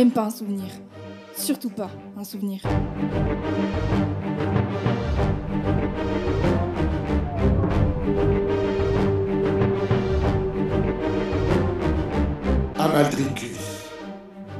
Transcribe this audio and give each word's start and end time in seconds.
Même 0.00 0.12
pas 0.12 0.22
un 0.22 0.30
souvenir. 0.30 0.64
Surtout 1.36 1.68
pas 1.68 1.90
un 2.16 2.24
souvenir. 2.24 2.62
Amaldricus, 12.78 13.90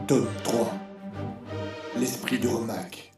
tome 0.06 0.26
3, 0.44 0.74
l'esprit 1.98 2.38
de 2.38 2.46
Romac. 2.46 3.10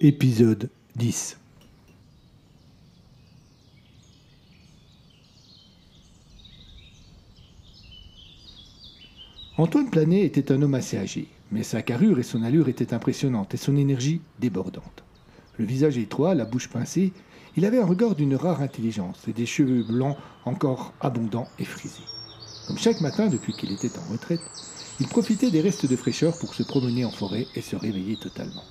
Épisode 0.00 0.70
10 0.96 1.36
Antoine 9.58 9.90
Planet 9.90 10.24
était 10.24 10.52
un 10.52 10.62
homme 10.62 10.74
assez 10.74 10.96
âgé, 10.96 11.28
mais 11.52 11.62
sa 11.64 11.82
carrure 11.82 12.18
et 12.18 12.22
son 12.22 12.42
allure 12.42 12.70
étaient 12.70 12.94
impressionnantes 12.94 13.52
et 13.52 13.58
son 13.58 13.76
énergie 13.76 14.22
débordante. 14.38 15.04
Le 15.58 15.66
visage 15.66 15.98
étroit, 15.98 16.34
la 16.34 16.46
bouche 16.46 16.68
pincée, 16.68 17.12
il 17.58 17.66
avait 17.66 17.78
un 17.78 17.84
regard 17.84 18.14
d'une 18.14 18.34
rare 18.34 18.62
intelligence 18.62 19.28
et 19.28 19.34
des 19.34 19.44
cheveux 19.44 19.82
blancs 19.82 20.16
encore 20.46 20.94
abondants 21.02 21.50
et 21.58 21.66
frisés. 21.66 22.04
Comme 22.66 22.78
chaque 22.78 23.02
matin 23.02 23.26
depuis 23.26 23.52
qu'il 23.52 23.70
était 23.70 23.98
en 23.98 24.12
retraite, 24.12 24.40
il 24.98 25.08
profitait 25.08 25.50
des 25.50 25.60
restes 25.60 25.84
de 25.84 25.96
fraîcheur 25.96 26.38
pour 26.38 26.54
se 26.54 26.62
promener 26.62 27.04
en 27.04 27.10
forêt 27.10 27.46
et 27.54 27.60
se 27.60 27.76
réveiller 27.76 28.16
totalement. 28.16 28.64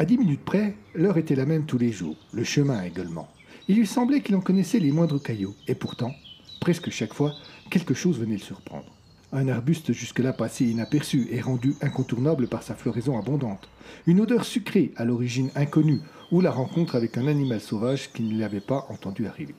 À 0.00 0.04
dix 0.04 0.16
minutes 0.16 0.44
près, 0.44 0.76
l'heure 0.94 1.18
était 1.18 1.34
la 1.34 1.44
même 1.44 1.66
tous 1.66 1.76
les 1.76 1.90
jours, 1.90 2.14
le 2.32 2.44
chemin 2.44 2.84
également. 2.84 3.26
Il 3.66 3.78
lui 3.78 3.86
semblait 3.86 4.20
qu'il 4.20 4.36
en 4.36 4.40
connaissait 4.40 4.78
les 4.78 4.92
moindres 4.92 5.20
cailloux, 5.20 5.56
et 5.66 5.74
pourtant, 5.74 6.14
presque 6.60 6.90
chaque 6.90 7.14
fois, 7.14 7.34
quelque 7.68 7.94
chose 7.94 8.20
venait 8.20 8.36
le 8.36 8.40
surprendre. 8.40 8.94
Un 9.32 9.48
arbuste 9.48 9.92
jusque-là 9.92 10.32
passé 10.32 10.66
inaperçu 10.66 11.26
et 11.32 11.40
rendu 11.40 11.74
incontournable 11.82 12.46
par 12.46 12.62
sa 12.62 12.76
floraison 12.76 13.18
abondante. 13.18 13.68
Une 14.06 14.20
odeur 14.20 14.44
sucrée 14.44 14.92
à 14.94 15.04
l'origine 15.04 15.50
inconnue, 15.56 16.00
ou 16.30 16.40
la 16.40 16.52
rencontre 16.52 16.94
avec 16.94 17.18
un 17.18 17.26
animal 17.26 17.60
sauvage 17.60 18.12
qu'il 18.12 18.28
ne 18.28 18.38
l'avait 18.38 18.60
pas 18.60 18.86
entendu 18.90 19.26
arriver. 19.26 19.56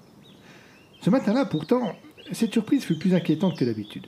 Ce 1.02 1.10
matin-là, 1.10 1.44
pourtant, 1.44 1.96
cette 2.32 2.54
surprise 2.54 2.86
fut 2.86 2.98
plus 2.98 3.14
inquiétante 3.14 3.58
que 3.58 3.66
d'habitude. 3.66 4.08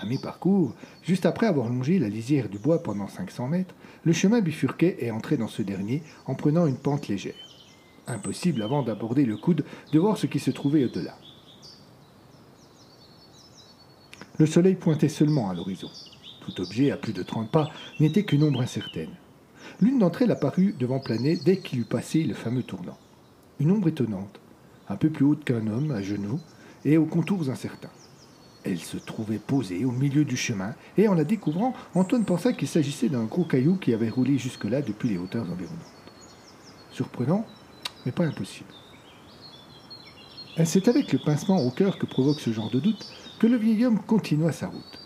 À 0.00 0.06
mi-parcours, 0.06 0.72
juste 1.02 1.26
après 1.26 1.46
avoir 1.46 1.68
longé 1.68 1.98
la 1.98 2.08
lisière 2.08 2.48
du 2.48 2.58
bois 2.58 2.82
pendant 2.82 3.06
500 3.06 3.48
mètres, 3.48 3.74
le 4.04 4.14
chemin 4.14 4.40
bifurquait 4.40 4.96
et 5.00 5.10
entrait 5.10 5.36
dans 5.36 5.48
ce 5.48 5.60
dernier 5.60 6.02
en 6.24 6.34
prenant 6.34 6.66
une 6.66 6.78
pente 6.78 7.08
légère. 7.08 7.34
Impossible 8.06 8.62
avant 8.62 8.82
d'aborder 8.82 9.26
le 9.26 9.36
coude 9.36 9.62
de 9.92 9.98
voir 9.98 10.16
ce 10.16 10.26
qui 10.26 10.38
se 10.38 10.50
trouvait 10.50 10.86
au-delà. 10.86 11.18
Le 14.38 14.46
soleil 14.46 14.74
pointait 14.74 15.10
seulement 15.10 15.50
à 15.50 15.54
l'horizon. 15.54 15.90
Tout 16.40 16.62
objet 16.62 16.90
à 16.90 16.96
plus 16.96 17.12
de 17.12 17.22
30 17.22 17.50
pas 17.50 17.68
n'était 18.00 18.24
qu'une 18.24 18.44
ombre 18.44 18.62
incertaine. 18.62 19.14
L'une 19.82 19.98
d'entre 19.98 20.22
elles 20.22 20.30
apparut 20.30 20.74
devant 20.78 20.98
Planet 20.98 21.44
dès 21.44 21.58
qu'il 21.58 21.80
eut 21.80 21.84
passé 21.84 22.24
le 22.24 22.32
fameux 22.32 22.62
tournant. 22.62 22.96
Une 23.58 23.70
ombre 23.70 23.88
étonnante, 23.88 24.40
un 24.88 24.96
peu 24.96 25.10
plus 25.10 25.26
haute 25.26 25.44
qu'un 25.44 25.66
homme, 25.66 25.90
à 25.90 26.00
genoux, 26.00 26.40
et 26.86 26.96
aux 26.96 27.04
contours 27.04 27.50
incertains. 27.50 27.90
Elle 28.64 28.80
se 28.80 28.98
trouvait 28.98 29.38
posée 29.38 29.84
au 29.84 29.90
milieu 29.90 30.24
du 30.24 30.36
chemin, 30.36 30.74
et 30.98 31.08
en 31.08 31.14
la 31.14 31.24
découvrant, 31.24 31.72
Antoine 31.94 32.24
pensa 32.24 32.52
qu'il 32.52 32.68
s'agissait 32.68 33.08
d'un 33.08 33.24
gros 33.24 33.44
caillou 33.44 33.76
qui 33.76 33.94
avait 33.94 34.10
roulé 34.10 34.36
jusque-là 34.36 34.82
depuis 34.82 35.08
les 35.08 35.18
hauteurs 35.18 35.50
environnantes. 35.50 35.80
Surprenant, 36.90 37.46
mais 38.04 38.12
pas 38.12 38.26
impossible. 38.26 38.68
C'est 40.64 40.88
avec 40.88 41.12
le 41.12 41.18
pincement 41.18 41.62
au 41.62 41.70
cœur 41.70 41.98
que 41.98 42.04
provoque 42.04 42.40
ce 42.40 42.52
genre 42.52 42.70
de 42.70 42.80
doute 42.80 43.06
que 43.38 43.46
le 43.46 43.56
vieil 43.56 43.86
homme 43.86 44.00
continua 44.00 44.52
sa 44.52 44.66
route. 44.66 45.00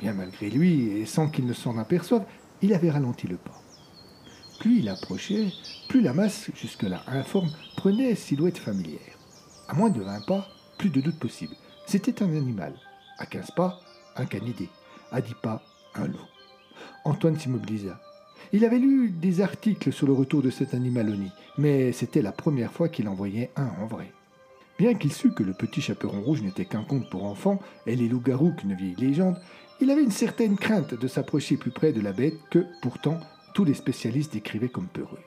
Bien 0.00 0.12
malgré 0.12 0.50
lui, 0.50 0.88
et 0.88 1.06
sans 1.06 1.28
qu'il 1.28 1.46
ne 1.46 1.52
s'en 1.52 1.78
aperçoive, 1.78 2.24
il 2.60 2.74
avait 2.74 2.90
ralenti 2.90 3.28
le 3.28 3.36
pas. 3.36 3.62
Plus 4.58 4.80
il 4.80 4.88
approchait, 4.88 5.52
plus 5.88 6.00
la 6.00 6.12
masse, 6.12 6.50
jusque-là 6.54 7.04
informe, 7.06 7.50
prenait 7.76 8.16
silhouette 8.16 8.58
familière. 8.58 9.00
À 9.68 9.74
moins 9.74 9.90
de 9.90 10.00
vingt 10.00 10.24
pas, 10.26 10.48
plus 10.78 10.90
de 10.90 11.00
doute 11.00 11.18
possible. 11.18 11.54
C'était 11.86 12.22
un 12.22 12.34
animal. 12.34 12.74
À 13.18 13.26
quinze 13.26 13.50
pas, 13.50 13.80
un 14.16 14.26
canidé. 14.26 14.68
À 15.10 15.20
dix 15.20 15.34
pas, 15.34 15.62
un 15.94 16.06
loup. 16.06 16.18
Antoine 17.04 17.38
s'immobilisa. 17.38 18.00
Il 18.52 18.64
avait 18.64 18.78
lu 18.78 19.10
des 19.10 19.40
articles 19.40 19.92
sur 19.92 20.06
le 20.06 20.12
retour 20.12 20.42
de 20.42 20.50
cet 20.50 20.74
animal 20.74 21.08
au 21.08 21.16
nid, 21.16 21.32
mais 21.58 21.92
c'était 21.92 22.22
la 22.22 22.32
première 22.32 22.72
fois 22.72 22.88
qu'il 22.88 23.08
en 23.08 23.14
voyait 23.14 23.50
un 23.56 23.68
en 23.80 23.86
vrai. 23.86 24.12
Bien 24.78 24.94
qu'il 24.94 25.12
sût 25.12 25.32
que 25.32 25.42
le 25.42 25.54
petit 25.54 25.80
chaperon 25.80 26.20
rouge 26.20 26.42
n'était 26.42 26.66
qu'un 26.66 26.84
conte 26.84 27.08
pour 27.08 27.24
enfants 27.24 27.60
et 27.86 27.96
les 27.96 28.08
loups-garous 28.08 28.52
qu'une 28.52 28.74
vieille 28.74 28.94
légende, 28.96 29.40
il 29.80 29.90
avait 29.90 30.02
une 30.02 30.10
certaine 30.10 30.56
crainte 30.56 30.94
de 30.94 31.08
s'approcher 31.08 31.56
plus 31.56 31.70
près 31.70 31.92
de 31.92 32.00
la 32.00 32.12
bête 32.12 32.38
que, 32.50 32.64
pourtant, 32.82 33.18
tous 33.54 33.64
les 33.64 33.74
spécialistes 33.74 34.32
décrivaient 34.32 34.68
comme 34.68 34.88
peureuse. 34.88 35.18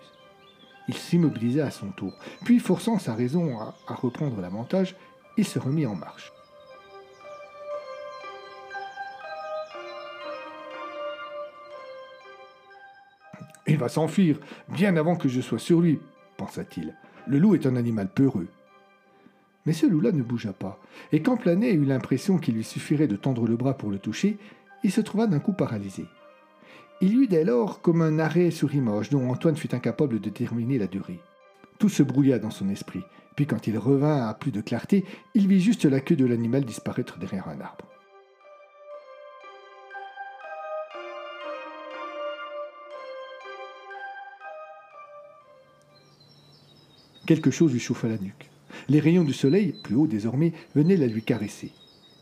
Il 0.87 0.95
s'immobilisa 0.95 1.65
à 1.65 1.71
son 1.71 1.89
tour, 1.89 2.13
puis 2.45 2.59
forçant 2.59 2.99
sa 2.99 3.15
raison 3.15 3.59
à 3.59 3.93
reprendre 3.93 4.41
l'avantage, 4.41 4.95
il 5.37 5.45
se 5.45 5.59
remit 5.59 5.85
en 5.85 5.95
marche. 5.95 6.31
Il 13.69 13.77
va 13.77 13.87
s'enfuir, 13.87 14.39
bien 14.69 14.95
avant 14.97 15.15
que 15.15 15.29
je 15.29 15.41
sois 15.41 15.59
sur 15.59 15.79
lui, 15.79 15.99
pensa-t-il. 16.37 16.95
Le 17.27 17.37
loup 17.37 17.53
est 17.53 17.67
un 17.67 17.75
animal 17.75 18.09
peureux. 18.09 18.47
Mais 19.65 19.73
ce 19.73 19.85
loup-là 19.85 20.11
ne 20.11 20.23
bougea 20.23 20.53
pas, 20.53 20.79
et 21.11 21.21
quand 21.21 21.37
Planet 21.37 21.75
eut 21.75 21.85
l'impression 21.85 22.39
qu'il 22.39 22.55
lui 22.55 22.63
suffirait 22.63 23.07
de 23.07 23.15
tendre 23.15 23.45
le 23.45 23.55
bras 23.55 23.77
pour 23.77 23.91
le 23.91 23.99
toucher, 23.99 24.37
il 24.83 24.91
se 24.91 25.01
trouva 25.01 25.27
d'un 25.27 25.39
coup 25.39 25.53
paralysé. 25.53 26.05
Il 27.01 27.15
eut 27.15 27.27
dès 27.27 27.43
lors 27.43 27.81
comme 27.81 28.01
un 28.01 28.17
arrêt 28.17 28.49
sur 28.49 28.73
image 28.73 29.11
dont 29.11 29.29
Antoine 29.29 29.55
fut 29.55 29.75
incapable 29.75 30.15
de 30.15 30.29
déterminer 30.29 30.79
la 30.79 30.87
durée. 30.87 31.19
Tout 31.77 31.89
se 31.89 32.01
brouilla 32.01 32.39
dans 32.39 32.49
son 32.49 32.69
esprit, 32.69 33.03
puis 33.35 33.45
quand 33.45 33.67
il 33.67 33.77
revint 33.77 34.27
à 34.27 34.33
plus 34.33 34.51
de 34.51 34.61
clarté, 34.61 35.05
il 35.35 35.47
vit 35.47 35.61
juste 35.61 35.85
la 35.85 35.99
queue 35.99 36.15
de 36.15 36.25
l'animal 36.25 36.65
disparaître 36.65 37.19
derrière 37.19 37.47
un 37.47 37.61
arbre. 37.61 37.85
Quelque 47.29 47.51
chose 47.51 47.73
lui 47.73 47.79
chauffa 47.79 48.07
la 48.07 48.17
nuque. 48.17 48.49
Les 48.87 48.99
rayons 48.99 49.23
du 49.23 49.33
soleil, 49.33 49.75
plus 49.83 49.93
haut 49.93 50.07
désormais, 50.07 50.51
venaient 50.73 50.97
la 50.97 51.05
lui 51.05 51.21
caresser. 51.21 51.71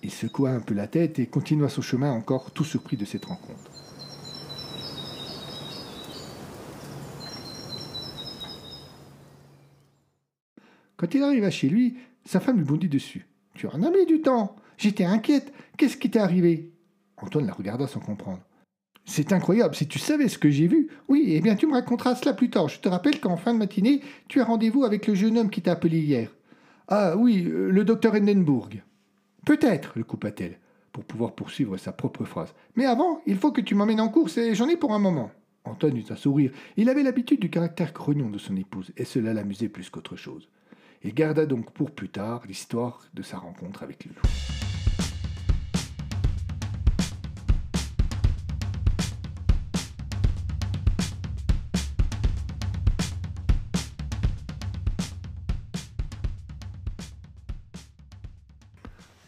Il 0.04 0.12
secoua 0.12 0.50
un 0.50 0.59
peu 0.59 0.74
la 0.74 0.86
tête 0.88 1.18
et 1.18 1.27
continua 1.27 1.69
son 1.69 1.81
chemin 1.81 2.12
encore 2.12 2.51
tout 2.51 2.65
surpris 2.65 2.98
de 2.98 3.06
cette 3.06 3.24
rencontre. 3.24 3.71
Quand 10.98 11.13
il 11.13 11.24
arriva 11.24 11.51
chez 11.51 11.69
lui, 11.69 11.95
sa 12.25 12.42
femme 12.42 12.57
lui 12.57 12.65
bondit 12.65 12.89
dessus. 12.89 13.27
Tu 13.54 13.65
en 13.68 13.83
as 13.83 13.92
mis 13.92 14.06
du 14.07 14.19
temps. 14.19 14.57
J'étais 14.77 15.06
inquiète. 15.06 15.54
Qu'est-ce 15.77 15.95
qui 15.95 16.12
t'est 16.12 16.19
arrivé? 16.19 16.74
Antoine 17.15 17.48
la 17.48 17.54
regarda 17.54 17.88
sans 17.88 18.01
comprendre. 18.01 18.44
C'est 19.09 19.31
incroyable, 19.31 19.74
si 19.74 19.88
tu 19.88 20.00
savais 20.00 20.27
ce 20.27 20.38
que 20.38 20.50
j'ai 20.50 20.68
vu. 20.68 20.89
Oui, 21.07 21.24
eh 21.30 21.39
bien 21.39 21.56
tu 21.56 21.65
me 21.65 21.71
raconteras 21.71 22.15
cela 22.15 22.33
plus 22.33 22.50
tard. 22.50 22.68
Je 22.68 22.80
te 22.80 22.89
rappelle 22.89 23.21
qu'en 23.21 23.38
fin 23.38 23.54
de 23.54 23.59
matinée, 23.59 24.01
tu 24.27 24.42
as 24.42 24.44
rendez-vous 24.44 24.83
avec 24.83 25.07
le 25.07 25.15
jeune 25.15 25.38
homme 25.38 25.50
qui 25.50 25.62
t'a 25.62 25.71
appelé 25.71 26.00
hier. 26.00 26.30
Ah 26.89 27.15
oui, 27.18 27.45
euh, 27.48 27.71
le 27.71 27.86
docteur 27.86 28.15
Endenburg. 28.15 28.83
Peut-être, 29.45 29.94
le 29.95 30.04
coupa-t-elle, 30.04 30.59
pour 30.92 31.06
pouvoir 31.06 31.36
poursuivre 31.36 31.77
sa 31.77 31.94
propre 31.94 32.25
phrase. 32.25 32.54
Mais 32.75 32.86
avant, 32.86 33.21
il 33.25 33.38
faut 33.38 33.54
que 33.54 33.62
tu 33.62 33.75
m'emmènes 33.75 34.01
en 34.01 34.09
course 34.09 34.38
et 34.38 34.54
j'en 34.56 34.68
ai 34.68 34.75
pour 34.75 34.94
un 34.94 35.00
moment. 35.00 35.31
Antoine 35.63 35.95
eut 35.95 36.06
un 36.09 36.15
sourire. 36.18 36.51
Il 36.75 36.89
avait 36.89 37.04
l'habitude 37.04 37.39
du 37.39 37.50
caractère 37.50 37.94
grognon 37.94 38.30
de 38.30 38.38
son 38.38 38.57
épouse, 38.57 38.92
et 38.98 39.06
cela 39.06 39.33
l'amusait 39.33 39.69
plus 39.69 39.89
qu'autre 39.89 40.18
chose. 40.18 40.50
et 41.01 41.13
garda 41.13 41.45
donc 41.45 41.71
pour 41.71 41.92
plus 41.92 42.09
tard 42.09 42.44
l'histoire 42.45 43.06
de 43.13 43.21
sa 43.21 43.38
rencontre 43.38 43.83
avec 43.83 44.04
le. 44.06 44.12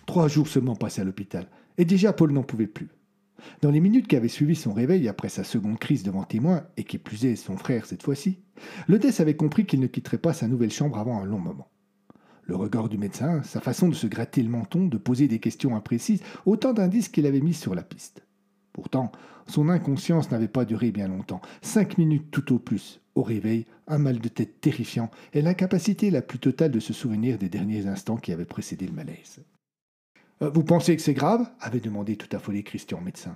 Trois 0.09 0.27
jours 0.27 0.47
seulement 0.47 0.75
passés 0.75 1.01
à 1.01 1.03
l'hôpital, 1.03 1.45
et 1.77 1.85
déjà 1.85 2.13
Paul 2.13 2.31
n'en 2.31 2.41
pouvait 2.41 2.65
plus. 2.65 2.89
Dans 3.61 3.69
les 3.69 3.79
minutes 3.79 4.07
qui 4.07 4.15
avaient 4.15 4.27
suivi 4.27 4.55
son 4.55 4.73
réveil 4.73 5.07
après 5.07 5.29
sa 5.29 5.43
seconde 5.43 5.77
crise 5.77 6.01
devant 6.01 6.23
témoin, 6.23 6.63
et 6.77 6.83
qui 6.83 6.97
plus 6.97 7.25
est 7.25 7.35
son 7.35 7.57
frère 7.57 7.85
cette 7.85 8.01
fois-ci, 8.01 8.39
Ledès 8.87 9.21
avait 9.21 9.35
compris 9.35 9.67
qu'il 9.67 9.79
ne 9.79 9.85
quitterait 9.85 10.17
pas 10.17 10.33
sa 10.33 10.47
nouvelle 10.47 10.71
chambre 10.71 10.97
avant 10.97 11.21
un 11.21 11.25
long 11.25 11.37
moment. 11.37 11.69
Le 12.41 12.55
regard 12.55 12.89
du 12.89 12.97
médecin, 12.97 13.43
sa 13.43 13.59
façon 13.59 13.87
de 13.87 13.93
se 13.93 14.07
gratter 14.07 14.41
le 14.41 14.49
menton, 14.49 14.87
de 14.87 14.97
poser 14.97 15.27
des 15.27 15.37
questions 15.37 15.75
imprécises, 15.75 16.23
autant 16.47 16.73
d'indices 16.73 17.09
qu'il 17.09 17.27
avait 17.27 17.39
mis 17.39 17.53
sur 17.53 17.75
la 17.75 17.83
piste. 17.83 18.23
Pourtant, 18.73 19.11
son 19.45 19.69
inconscience 19.69 20.31
n'avait 20.31 20.47
pas 20.47 20.65
duré 20.65 20.89
bien 20.89 21.07
longtemps, 21.07 21.41
cinq 21.61 21.99
minutes 21.99 22.31
tout 22.31 22.51
au 22.51 22.57
plus. 22.57 22.99
Au 23.13 23.21
réveil, 23.21 23.67
un 23.85 23.99
mal 23.99 24.17
de 24.17 24.27
tête 24.27 24.59
terrifiant 24.59 25.11
et 25.33 25.43
l'incapacité 25.43 26.09
la 26.09 26.23
plus 26.23 26.39
totale 26.39 26.71
de 26.71 26.79
se 26.79 26.93
souvenir 26.93 27.37
des 27.37 27.49
derniers 27.49 27.85
instants 27.85 28.17
qui 28.17 28.31
avaient 28.31 28.45
précédé 28.45 28.87
le 28.87 28.93
malaise. 28.93 29.43
Euh, 30.41 30.49
vous 30.49 30.63
pensez 30.63 30.95
que 30.95 31.01
c'est 31.01 31.13
grave? 31.13 31.49
avait 31.59 31.79
demandé 31.79 32.15
tout 32.15 32.33
affolé 32.35 32.63
Christian, 32.63 33.01
médecin. 33.01 33.35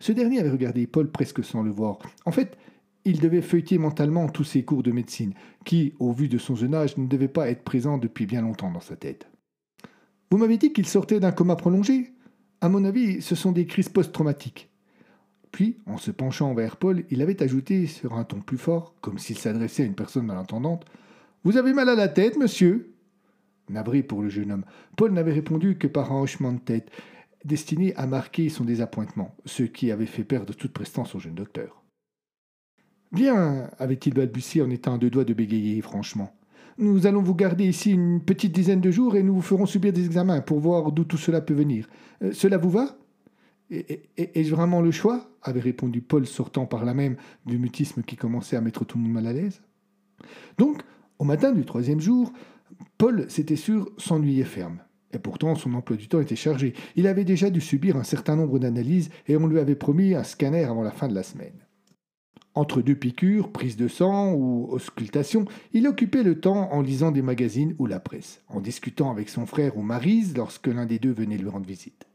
Ce 0.00 0.12
dernier 0.12 0.40
avait 0.40 0.50
regardé 0.50 0.86
Paul 0.86 1.10
presque 1.10 1.44
sans 1.44 1.62
le 1.62 1.70
voir. 1.70 1.98
En 2.24 2.32
fait, 2.32 2.56
il 3.04 3.20
devait 3.20 3.42
feuilleter 3.42 3.78
mentalement 3.78 4.28
tous 4.28 4.44
ses 4.44 4.64
cours 4.64 4.82
de 4.82 4.92
médecine, 4.92 5.34
qui, 5.64 5.94
au 5.98 6.12
vu 6.12 6.28
de 6.28 6.38
son 6.38 6.54
jeune 6.54 6.74
âge, 6.74 6.96
ne 6.96 7.06
devaient 7.06 7.28
pas 7.28 7.50
être 7.50 7.62
présents 7.62 7.98
depuis 7.98 8.26
bien 8.26 8.40
longtemps 8.40 8.70
dans 8.70 8.80
sa 8.80 8.96
tête. 8.96 9.28
Vous 10.30 10.38
m'avez 10.38 10.56
dit 10.56 10.72
qu'il 10.72 10.86
sortait 10.86 11.20
d'un 11.20 11.32
coma 11.32 11.56
prolongé 11.56 12.12
À 12.60 12.68
mon 12.68 12.84
avis, 12.84 13.20
ce 13.20 13.34
sont 13.34 13.52
des 13.52 13.66
crises 13.66 13.90
post-traumatiques. 13.90 14.70
Puis, 15.52 15.78
en 15.86 15.98
se 15.98 16.10
penchant 16.10 16.54
vers 16.54 16.76
Paul, 16.76 17.04
il 17.10 17.22
avait 17.22 17.42
ajouté 17.42 17.86
sur 17.86 18.14
un 18.14 18.24
ton 18.24 18.40
plus 18.40 18.58
fort, 18.58 18.94
comme 19.00 19.18
s'il 19.18 19.38
s'adressait 19.38 19.82
à 19.82 19.86
une 19.86 19.94
personne 19.94 20.26
malentendante 20.26 20.84
Vous 21.44 21.58
avez 21.58 21.74
mal 21.74 21.88
à 21.88 21.94
la 21.94 22.08
tête, 22.08 22.36
monsieur 22.36 22.93
Navré 23.68 24.02
pour 24.02 24.22
le 24.22 24.28
jeune 24.28 24.52
homme, 24.52 24.64
Paul 24.96 25.12
n'avait 25.12 25.32
répondu 25.32 25.78
que 25.78 25.86
par 25.86 26.12
un 26.12 26.20
hochement 26.20 26.52
de 26.52 26.58
tête, 26.58 26.90
destiné 27.44 27.94
à 27.96 28.06
marquer 28.06 28.48
son 28.48 28.64
désappointement, 28.64 29.34
ce 29.44 29.62
qui 29.62 29.90
avait 29.90 30.06
fait 30.06 30.24
perdre 30.24 30.54
toute 30.54 30.72
prestance 30.72 31.14
au 31.14 31.18
jeune 31.18 31.34
docteur. 31.34 31.82
Bien, 33.12 33.70
avait-il 33.78 34.14
balbutié 34.14 34.62
en 34.62 34.70
étant 34.70 34.94
à 34.94 34.98
deux 34.98 35.10
doigts 35.10 35.24
de 35.24 35.34
bégayer, 35.34 35.80
franchement. 35.82 36.34
Nous 36.78 37.06
allons 37.06 37.22
vous 37.22 37.34
garder 37.34 37.64
ici 37.64 37.92
une 37.92 38.20
petite 38.20 38.52
dizaine 38.52 38.80
de 38.80 38.90
jours 38.90 39.14
et 39.14 39.22
nous 39.22 39.34
vous 39.34 39.42
ferons 39.42 39.66
subir 39.66 39.92
des 39.92 40.04
examens 40.04 40.40
pour 40.40 40.58
voir 40.58 40.90
d'où 40.90 41.04
tout 41.04 41.16
cela 41.16 41.40
peut 41.40 41.54
venir. 41.54 41.88
Euh, 42.22 42.32
cela 42.32 42.58
vous 42.58 42.70
va? 42.70 42.98
Ai-je 43.70 44.54
vraiment 44.54 44.80
le 44.80 44.90
choix? 44.90 45.30
avait 45.42 45.60
répondu 45.60 46.00
Paul, 46.00 46.26
sortant 46.26 46.66
par 46.66 46.84
là 46.84 46.94
même 46.94 47.16
du 47.46 47.58
mutisme 47.58 48.02
qui 48.02 48.16
commençait 48.16 48.56
à 48.56 48.60
mettre 48.60 48.84
tout 48.84 48.98
le 48.98 49.04
monde 49.04 49.12
mal 49.12 49.26
à 49.26 49.32
l'aise. 49.32 49.62
Donc, 50.58 50.82
au 51.18 51.24
matin 51.24 51.52
du 51.52 51.64
troisième 51.64 52.00
jour, 52.00 52.32
Paul, 52.98 53.26
c'était 53.28 53.56
sûr, 53.56 53.90
s'ennuyait 53.98 54.44
ferme. 54.44 54.78
Et 55.12 55.18
pourtant, 55.18 55.54
son 55.54 55.74
emploi 55.74 55.96
du 55.96 56.08
temps 56.08 56.20
était 56.20 56.36
chargé. 56.36 56.74
Il 56.96 57.06
avait 57.06 57.24
déjà 57.24 57.50
dû 57.50 57.60
subir 57.60 57.96
un 57.96 58.02
certain 58.02 58.36
nombre 58.36 58.58
d'analyses 58.58 59.10
et 59.26 59.36
on 59.36 59.46
lui 59.46 59.58
avait 59.58 59.76
promis 59.76 60.14
un 60.14 60.24
scanner 60.24 60.64
avant 60.64 60.82
la 60.82 60.90
fin 60.90 61.08
de 61.08 61.14
la 61.14 61.22
semaine. 61.22 61.64
Entre 62.56 62.82
deux 62.82 62.94
piqûres, 62.94 63.50
prises 63.50 63.76
de 63.76 63.88
sang 63.88 64.32
ou 64.32 64.68
auscultations, 64.70 65.44
il 65.72 65.88
occupait 65.88 66.22
le 66.22 66.40
temps 66.40 66.72
en 66.72 66.82
lisant 66.82 67.10
des 67.10 67.22
magazines 67.22 67.74
ou 67.78 67.86
la 67.86 67.98
presse, 67.98 68.42
en 68.48 68.60
discutant 68.60 69.10
avec 69.10 69.28
son 69.28 69.44
frère 69.44 69.76
ou 69.76 69.82
Marise 69.82 70.36
lorsque 70.36 70.68
l'un 70.68 70.86
des 70.86 71.00
deux 71.00 71.12
venait 71.12 71.36
lui 71.36 71.48
rendre 71.48 71.66
visite. 71.66 72.06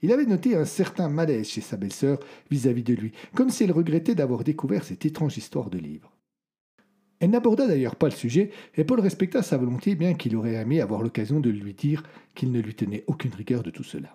Il 0.00 0.12
avait 0.12 0.24
noté 0.24 0.56
un 0.56 0.64
certain 0.64 1.08
malaise 1.08 1.48
chez 1.48 1.60
sa 1.60 1.76
belle-sœur 1.76 2.18
vis-à-vis 2.50 2.84
de 2.84 2.94
lui, 2.94 3.12
comme 3.34 3.50
si 3.50 3.64
elle 3.64 3.72
regrettait 3.72 4.14
d'avoir 4.14 4.42
découvert 4.42 4.84
cette 4.84 5.04
étrange 5.04 5.36
histoire 5.36 5.68
de 5.68 5.78
livre. 5.78 6.17
Elle 7.20 7.30
n'aborda 7.30 7.66
d'ailleurs 7.66 7.96
pas 7.96 8.06
le 8.06 8.14
sujet, 8.14 8.50
et 8.76 8.84
Paul 8.84 9.00
respecta 9.00 9.42
sa 9.42 9.56
volonté, 9.56 9.94
bien 9.94 10.14
qu'il 10.14 10.36
aurait 10.36 10.54
aimé 10.54 10.80
avoir 10.80 11.02
l'occasion 11.02 11.40
de 11.40 11.50
lui 11.50 11.74
dire 11.74 12.04
qu'il 12.34 12.52
ne 12.52 12.60
lui 12.60 12.74
tenait 12.74 13.04
aucune 13.06 13.34
rigueur 13.34 13.62
de 13.62 13.70
tout 13.70 13.82
cela. 13.82 14.12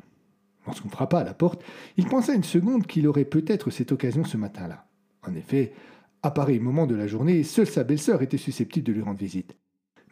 Lorsqu'on 0.66 0.90
frappa 0.90 1.20
à 1.20 1.24
la 1.24 1.34
porte, 1.34 1.64
il 1.98 2.06
pensa 2.06 2.34
une 2.34 2.44
seconde 2.44 2.88
qu'il 2.88 3.08
aurait 3.08 3.26
peut-être 3.26 3.70
cette 3.70 3.92
occasion 3.92 4.24
ce 4.24 4.38
matin-là. 4.38 4.86
En 5.28 5.36
effet, 5.36 5.74
à 6.22 6.32
pareil 6.32 6.60
moment 6.60 6.88
de 6.88 6.96
la 6.96 7.08
journée, 7.08 7.44
seule 7.44 7.68
sa 7.68 7.84
belle-sœur 7.84 8.22
était 8.22 8.38
susceptible 8.38 8.88
de 8.88 8.94
lui 8.94 9.02
rendre 9.02 9.20
visite. 9.20 9.58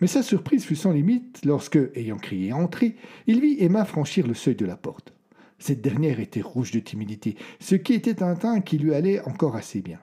Mais 0.02 0.08
sa 0.08 0.24
surprise 0.24 0.66
fut 0.66 0.76
sans 0.76 0.92
limite 0.92 1.46
lorsque, 1.46 1.80
ayant 1.96 2.18
crié 2.18 2.52
entrer, 2.52 2.96
il 3.28 3.40
vit 3.40 3.58
Emma 3.60 3.86
franchir 3.86 4.28
le 4.28 4.34
seuil 4.34 4.56
de 4.56 4.66
la 4.66 4.76
porte. 4.76 5.14
Cette 5.60 5.82
dernière 5.82 6.20
était 6.20 6.42
rouge 6.42 6.72
de 6.72 6.80
timidité, 6.80 7.38
ce 7.60 7.76
qui 7.76 7.94
était 7.94 8.24
un 8.24 8.36
teint 8.36 8.62
qui 8.62 8.80
lui 8.80 8.94
allait 8.94 9.22
encore 9.22 9.56
assez 9.56 9.82
bien. 9.82 10.00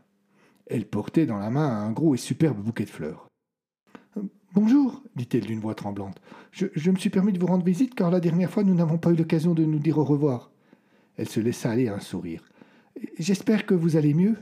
Elle 0.69 0.87
portait 0.87 1.27
dans 1.27 1.39
la 1.39 1.51
main 1.51 1.67
un 1.67 1.93
gros 1.93 2.15
et 2.15 2.19
superbe 2.19 2.59
bouquet 2.59 2.85
de 2.85 2.91
fleurs. 2.91 3.27
Bonjour, 4.55 5.03
dit-elle 5.15 5.47
d'une 5.47 5.61
voix 5.61 5.75
tremblante. 5.75 6.21
Je, 6.53 6.91
me 6.91 6.97
suis 6.97 7.11
permis 7.11 7.33
de 7.33 7.39
vous 7.39 7.47
rendre 7.47 7.65
visite 7.65 7.95
car 7.95 8.11
la 8.11 8.21
dernière 8.21 8.51
fois 8.51 8.65
nous 8.65 8.75
n'avons 8.75 8.99
pas 8.99 9.11
eu 9.11 9.17
l'occasion 9.17 9.55
de 9.55 9.65
nous 9.65 9.79
dire 9.79 9.99
au 9.99 10.05
revoir. 10.05 10.51
Elle 11.17 11.29
se 11.29 11.41
laissa 11.41 11.71
aller 11.71 11.89
à 11.89 11.95
un 11.95 12.01
sourire. 12.01 12.43
J'espère 13.19 13.67
que 13.67 13.75
vous 13.75 13.97
allez 13.97 14.15
mieux. 14.15 14.37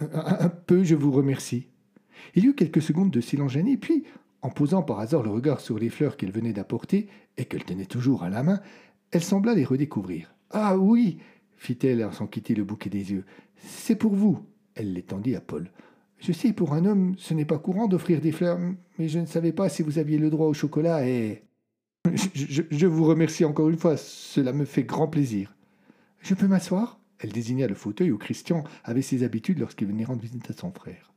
Un, 0.00 0.48
peu, 0.48 0.82
je 0.82 0.94
vous 0.94 1.12
remercie. 1.12 1.68
Il 2.34 2.44
y 2.44 2.48
eut 2.48 2.54
quelques 2.54 2.82
secondes 2.82 3.10
de 3.10 3.20
silence 3.20 3.52
gêné, 3.52 3.76
puis, 3.76 4.04
en 4.42 4.50
posant 4.50 4.82
par 4.82 5.00
hasard 5.00 5.22
le 5.22 5.30
regard 5.30 5.60
sur 5.60 5.78
les 5.78 5.90
fleurs 5.90 6.16
qu'elle 6.16 6.32
venait 6.32 6.52
d'apporter, 6.52 7.08
et 7.36 7.44
qu'elle 7.44 7.64
tenait 7.64 7.86
toujours 7.86 8.22
à 8.22 8.30
la 8.30 8.42
main, 8.42 8.60
elle 9.10 9.22
sembla 9.22 9.54
les 9.54 9.64
redécouvrir. 9.64 10.34
Ah 10.50 10.76
oui 10.76 11.18
fit-elle 11.56 12.06
sans 12.12 12.26
quitter 12.26 12.54
le 12.54 12.64
bouquet 12.64 12.90
des 12.90 13.12
yeux. 13.12 13.24
C'est 13.56 13.96
pour 13.96 14.14
vous. 14.14 14.44
Elle 14.74 14.92
l'étendit 14.92 15.36
à 15.36 15.40
Paul. 15.40 15.70
Je 16.18 16.32
sais, 16.32 16.52
pour 16.52 16.72
un 16.72 16.84
homme, 16.84 17.14
ce 17.18 17.34
n'est 17.34 17.44
pas 17.44 17.58
courant 17.58 17.86
d'offrir 17.86 18.20
des 18.20 18.32
fleurs, 18.32 18.58
mais 18.98 19.08
je 19.08 19.18
ne 19.18 19.26
savais 19.26 19.52
pas 19.52 19.68
si 19.68 19.82
vous 19.82 19.98
aviez 19.98 20.18
le 20.18 20.30
droit 20.30 20.46
au 20.46 20.54
chocolat 20.54 21.06
et. 21.06 21.42
Je, 22.34 22.86
vous 22.86 23.04
remercie 23.04 23.46
encore 23.46 23.70
une 23.70 23.78
fois, 23.78 23.96
cela 23.96 24.52
me 24.52 24.66
fait 24.66 24.84
grand 24.84 25.08
plaisir. 25.08 25.54
Je 26.20 26.34
peux 26.34 26.46
m'asseoir? 26.46 27.00
Elle 27.18 27.32
désigna 27.32 27.66
le 27.66 27.74
fauteuil 27.74 28.10
où 28.10 28.18
Christian 28.18 28.62
avait 28.84 29.00
ses 29.00 29.22
habitudes 29.22 29.58
lorsqu'il 29.58 29.88
venait 29.88 30.04
rendre 30.04 30.20
visite 30.20 30.50
à 30.50 30.52
son 30.52 30.70
frère. 30.70 31.14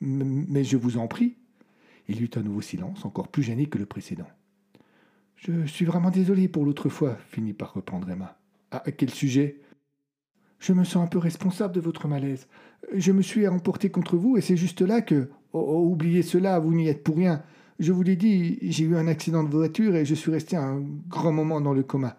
Mais 0.00 0.64
je 0.64 0.78
vous 0.78 0.96
en 0.96 1.08
prie. 1.08 1.36
Il 2.08 2.20
y 2.20 2.24
eut 2.24 2.30
un 2.36 2.42
nouveau 2.42 2.62
silence, 2.62 3.04
encore 3.04 3.28
plus 3.28 3.42
gêné 3.42 3.66
que 3.66 3.76
le 3.76 3.84
précédent. 3.84 4.28
Je 5.36 5.66
suis 5.66 5.84
vraiment 5.84 6.10
désolé 6.10 6.48
pour 6.48 6.64
l'autre 6.64 6.88
fois, 6.88 7.18
finit 7.28 7.52
par 7.52 7.74
reprendre 7.74 8.08
Emma. 8.08 8.38
À 8.70 8.92
quel 8.92 9.10
sujet? 9.10 9.60
Je 10.60 10.74
me 10.74 10.84
sens 10.84 11.02
un 11.02 11.06
peu 11.06 11.18
responsable 11.18 11.74
de 11.74 11.80
votre 11.80 12.06
malaise. 12.06 12.46
Je 12.94 13.12
me 13.12 13.22
suis 13.22 13.48
emporté 13.48 13.90
contre 13.90 14.16
vous 14.16 14.36
et 14.36 14.40
c'est 14.40 14.56
juste 14.56 14.82
là 14.82 15.00
que. 15.00 15.30
Oh, 15.52 15.64
oh, 15.66 15.90
oubliez 15.90 16.22
cela, 16.22 16.60
vous 16.60 16.72
n'y 16.72 16.88
êtes 16.88 17.02
pour 17.02 17.16
rien. 17.16 17.42
Je 17.80 17.92
vous 17.92 18.02
l'ai 18.02 18.14
dit, 18.14 18.58
j'ai 18.62 18.84
eu 18.84 18.94
un 18.94 19.08
accident 19.08 19.42
de 19.42 19.48
voiture 19.48 19.96
et 19.96 20.04
je 20.04 20.14
suis 20.14 20.30
resté 20.30 20.56
un 20.56 20.84
grand 21.08 21.32
moment 21.32 21.60
dans 21.60 21.72
le 21.72 21.82
coma. 21.82 22.16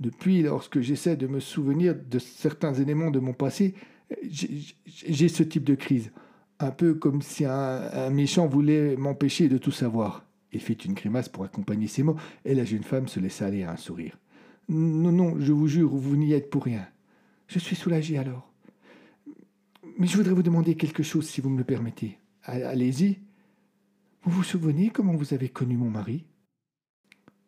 Depuis, 0.00 0.42
lorsque 0.42 0.80
j'essaie 0.80 1.16
de 1.16 1.26
me 1.26 1.40
souvenir 1.40 1.94
de 1.94 2.18
certains 2.18 2.72
éléments 2.74 3.10
de 3.10 3.18
mon 3.18 3.32
passé, 3.32 3.74
j'ai 4.22 5.28
ce 5.28 5.42
type 5.42 5.64
de 5.64 5.74
crise. 5.74 6.12
Un 6.60 6.70
peu 6.70 6.94
comme 6.94 7.22
si 7.22 7.44
un, 7.44 8.10
méchant 8.10 8.46
voulait 8.46 8.96
m'empêcher 8.96 9.48
de 9.48 9.58
tout 9.58 9.72
savoir. 9.72 10.24
Il 10.52 10.60
fit 10.60 10.74
une 10.74 10.94
grimace 10.94 11.28
pour 11.28 11.44
accompagner 11.44 11.88
ses 11.88 12.04
mots, 12.04 12.16
et 12.44 12.54
la 12.54 12.64
jeune 12.64 12.84
femme 12.84 13.08
se 13.08 13.18
laissa 13.18 13.46
aller 13.46 13.64
à 13.64 13.72
un 13.72 13.76
sourire. 13.76 14.16
Non, 14.68 15.10
non, 15.10 15.34
je 15.40 15.52
vous 15.52 15.66
jure, 15.66 15.90
vous 15.90 16.16
n'y 16.16 16.32
êtes 16.32 16.50
pour 16.50 16.64
rien. 16.64 16.86
Je 17.46 17.58
suis 17.58 17.76
soulagé 17.76 18.18
alors. 18.18 18.50
Mais 19.98 20.06
je 20.06 20.16
voudrais 20.16 20.34
vous 20.34 20.42
demander 20.42 20.76
quelque 20.76 21.02
chose, 21.02 21.28
si 21.28 21.40
vous 21.40 21.50
me 21.50 21.58
le 21.58 21.64
permettez. 21.64 22.18
Allez-y. 22.42 23.18
Vous 24.22 24.30
vous 24.30 24.42
souvenez 24.42 24.90
comment 24.90 25.14
vous 25.14 25.34
avez 25.34 25.48
connu 25.48 25.76
mon 25.76 25.90
mari? 25.90 26.24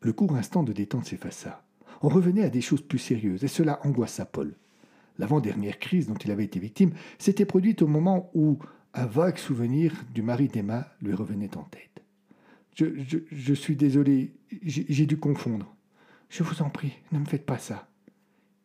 Le 0.01 0.13
court 0.13 0.37
instant 0.37 0.63
de 0.63 0.73
détente 0.73 1.07
s'effaça 1.07 1.67
on 2.03 2.09
revenait 2.09 2.45
à 2.45 2.51
des 2.51 2.61
choses 2.61 2.83
plus 2.83 2.99
sérieuses, 2.99 3.45
et 3.45 3.49
cela 3.49 3.81
angoissa 3.85 4.25
Paul. 4.25 4.55
L'avant-dernière 5.19 5.79
crise 5.79 6.07
dont 6.07 6.15
il 6.15 6.31
avait 6.31 6.45
été 6.45 6.59
victime 6.59 6.93
s'était 7.19 7.47
produite 7.47 7.83
au 7.83 7.87
moment 7.87 8.31
où 8.35 8.59
un 8.95 9.07
vague 9.07 9.39
souvenir 9.39 9.93
du 10.13 10.23
mari 10.23 10.49
d'Emma 10.49 10.93
lui 11.01 11.15
revenait 11.15 11.57
en 11.57 11.65
tête. 11.65 12.03
Je, 12.75 12.87
je, 13.31 13.55
suis 13.55 13.77
désolé, 13.77 14.35
j'ai 14.63 15.07
dû 15.07 15.17
confondre. 15.19 15.75
Je 16.29 16.43
vous 16.43 16.61
en 16.61 16.69
prie, 16.69 16.93
ne 17.13 17.19
me 17.19 17.25
faites 17.25 17.47
pas 17.47 17.59
ça. 17.59 17.89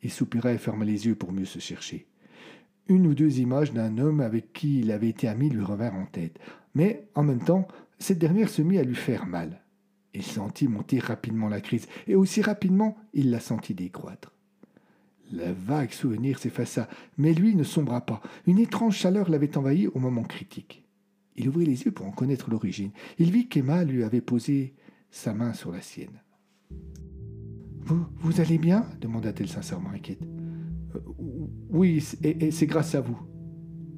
Il 0.04 0.12
soupira 0.12 0.54
et 0.54 0.58
ferma 0.58 0.86
les 0.86 1.06
yeux 1.06 1.16
pour 1.16 1.32
mieux 1.32 1.46
se 1.46 1.60
chercher. 1.60 2.08
Une 2.88 3.08
ou 3.08 3.14
deux 3.14 3.40
images 3.40 3.74
d'un 3.74 3.98
homme 3.98 4.20
avec 4.20 4.54
qui 4.54 4.80
il 4.80 4.92
avait 4.92 5.10
été 5.10 5.28
ami 5.28 5.50
lui 5.50 5.64
revinrent 5.64 5.96
en 5.96 6.06
tête, 6.06 6.40
mais 6.74 7.08
en 7.16 7.24
même 7.24 7.44
temps, 7.44 7.68
cette 8.00 8.20
dernière 8.20 8.50
se 8.50 8.62
mit 8.62 8.80
à 8.80 8.84
lui 8.84 8.96
faire 8.96 9.28
mal. 9.28 9.62
Il 10.14 10.24
sentit 10.24 10.68
monter 10.68 11.00
rapidement 11.00 11.48
la 11.48 11.62
crise, 11.62 11.88
et 12.08 12.16
aussi 12.16 12.42
rapidement 12.42 12.98
il 13.14 13.30
la 13.30 13.40
sentit 13.40 13.74
décroître. 13.74 14.34
La 15.32 15.54
vague 15.54 15.92
souvenir 15.92 16.40
s'effaça, 16.40 16.90
mais 17.18 17.34
lui 17.34 17.56
ne 17.56 17.64
sombra 17.64 18.02
pas. 18.02 18.22
Une 18.48 18.60
étrange 18.60 18.98
chaleur 18.98 19.30
l'avait 19.30 19.58
envahi 19.58 19.88
au 19.88 20.00
moment 20.00 20.24
critique. 20.24 20.84
Il 21.38 21.48
ouvrit 21.48 21.66
les 21.66 21.84
yeux 21.84 21.92
pour 21.92 22.06
en 22.06 22.12
connaître 22.12 22.50
l'origine. 22.50 22.92
Il 23.18 23.32
vit 23.32 23.48
qu'Emma 23.48 23.86
lui 23.86 24.04
avait 24.04 24.20
posé 24.20 24.74
sa 25.10 25.34
main 25.34 25.54
sur 25.54 25.72
la 25.72 25.82
sienne. 25.82 26.22
Vous, 27.84 28.42
allez 28.42 28.58
bien 28.58 28.86
demanda-t-elle 29.00 29.50
sincèrement 29.50 29.90
inquiète. 29.90 30.22
Euh, 30.96 31.00
oui, 31.70 32.04
et, 32.24 32.52
c'est 32.52 32.68
grâce 32.68 32.96
à 32.96 33.02
vous. 33.02 33.18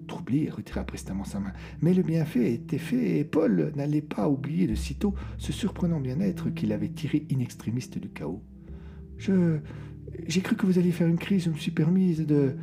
Troublé, 0.07 0.49
retira 0.49 0.83
prestement 0.83 1.23
sa 1.23 1.39
main. 1.39 1.53
Mais 1.81 1.93
le 1.93 2.03
bienfait 2.03 2.53
était 2.53 2.77
fait 2.77 3.19
et 3.19 3.23
Paul 3.23 3.71
n'allait 3.75 4.01
pas 4.01 4.29
oublier 4.29 4.67
de 4.67 4.75
sitôt 4.75 5.13
ce 5.37 5.51
surprenant 5.51 5.99
bien-être 5.99 6.49
qu'il 6.49 6.71
avait 6.71 6.89
tiré 6.89 7.25
in 7.31 7.39
extrémiste 7.39 7.97
du 7.97 8.09
chaos. 8.09 8.41
Je. 9.17 9.59
J'ai 10.27 10.41
cru 10.41 10.55
que 10.55 10.65
vous 10.65 10.77
alliez 10.77 10.91
faire 10.91 11.07
une 11.07 11.17
crise, 11.17 11.45
je 11.45 11.49
me 11.49 11.55
suis 11.55 11.71
permise 11.71 12.25
de. 12.25 12.55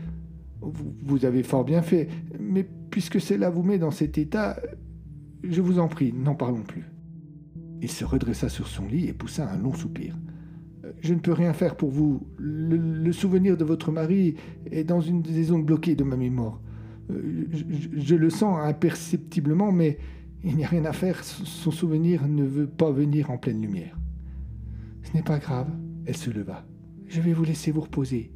Vous 0.61 1.25
avez 1.25 1.43
fort 1.43 1.65
bien 1.65 1.81
fait, 1.81 2.09
mais 2.39 2.69
puisque 2.91 3.21
cela 3.21 3.49
vous 3.49 3.63
met 3.63 3.79
dans 3.79 3.91
cet 3.91 4.19
état, 4.19 4.61
je 5.43 5.61
vous 5.63 5.79
en 5.79 5.89
prie, 5.89 6.13
n'en 6.13 6.35
parlons 6.35 6.63
plus. 6.63 6.85
Il 7.81 7.91
se 7.91 8.05
redressa 8.05 8.51
sur 8.51 8.67
son 8.67 8.87
lit 8.87 9.09
et 9.09 9.15
poussa 9.15 9.51
un 9.51 9.57
long 9.57 9.73
soupir. 9.73 10.15
Je 11.01 11.15
ne 11.15 11.21
peux 11.21 11.33
rien 11.33 11.53
faire 11.53 11.77
pour 11.77 11.91
vous. 11.91 12.27
Le, 12.39 13.13
souvenir 13.13 13.57
de 13.57 13.65
votre 13.65 13.93
mari 13.93 14.35
est 14.71 14.85
dans 14.85 15.01
une 15.01 15.23
des 15.23 15.45
zones 15.45 15.65
bloquées 15.65 15.95
de 15.95 16.05
ma 16.05 16.17
mémoire. 16.17 16.61
Euh, 17.11 17.47
je, 17.93 18.15
le 18.15 18.31
sens 18.31 18.59
imperceptiblement, 18.63 19.73
mais 19.73 19.99
il 20.45 20.57
n'y 20.57 20.65
a 20.65 20.69
rien 20.69 20.85
à 20.85 20.93
faire. 20.93 21.23
Son 21.25 21.71
souvenir 21.71 22.27
ne 22.27 22.45
veut 22.45 22.67
pas 22.67 22.91
venir 22.91 23.31
en 23.31 23.39
pleine 23.39 23.61
lumière. 23.61 23.99
Ce 25.03 25.15
n'est 25.15 25.23
pas 25.23 25.39
grave. 25.39 25.69
Elle 26.07 26.17
se 26.17 26.31
leva. 26.31 26.67
Je 27.07 27.21
vais 27.21 27.33
vous 27.33 27.45
laisser 27.45 27.73
vous 27.73 27.83
reposer. 27.83 28.33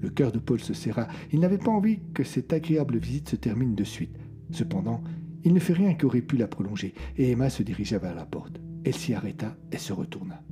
Le 0.00 0.10
cœur 0.10 0.32
de 0.32 0.38
Paul 0.38 0.60
se 0.60 0.74
serra. 0.74 1.08
Il 1.32 1.40
n'avait 1.40 1.58
pas 1.58 1.70
envie 1.70 1.98
que 2.14 2.24
cette 2.24 2.52
agréable 2.52 2.98
visite 2.98 3.30
se 3.30 3.36
termine 3.36 3.74
de 3.74 3.84
suite. 3.84 4.16
Cependant, 4.50 5.02
il 5.44 5.54
ne 5.54 5.60
fit 5.60 5.72
rien 5.72 5.94
qui 5.94 6.06
aurait 6.06 6.20
pu 6.20 6.36
la 6.36 6.48
prolonger, 6.48 6.94
et 7.16 7.30
Emma 7.30 7.50
se 7.50 7.62
dirigea 7.62 7.98
vers 7.98 8.14
la 8.14 8.26
porte. 8.26 8.60
Elle 8.84 8.94
s'y 8.94 9.14
arrêta 9.14 9.56
et 9.72 9.78
se 9.78 9.92
retourna. 9.92 10.42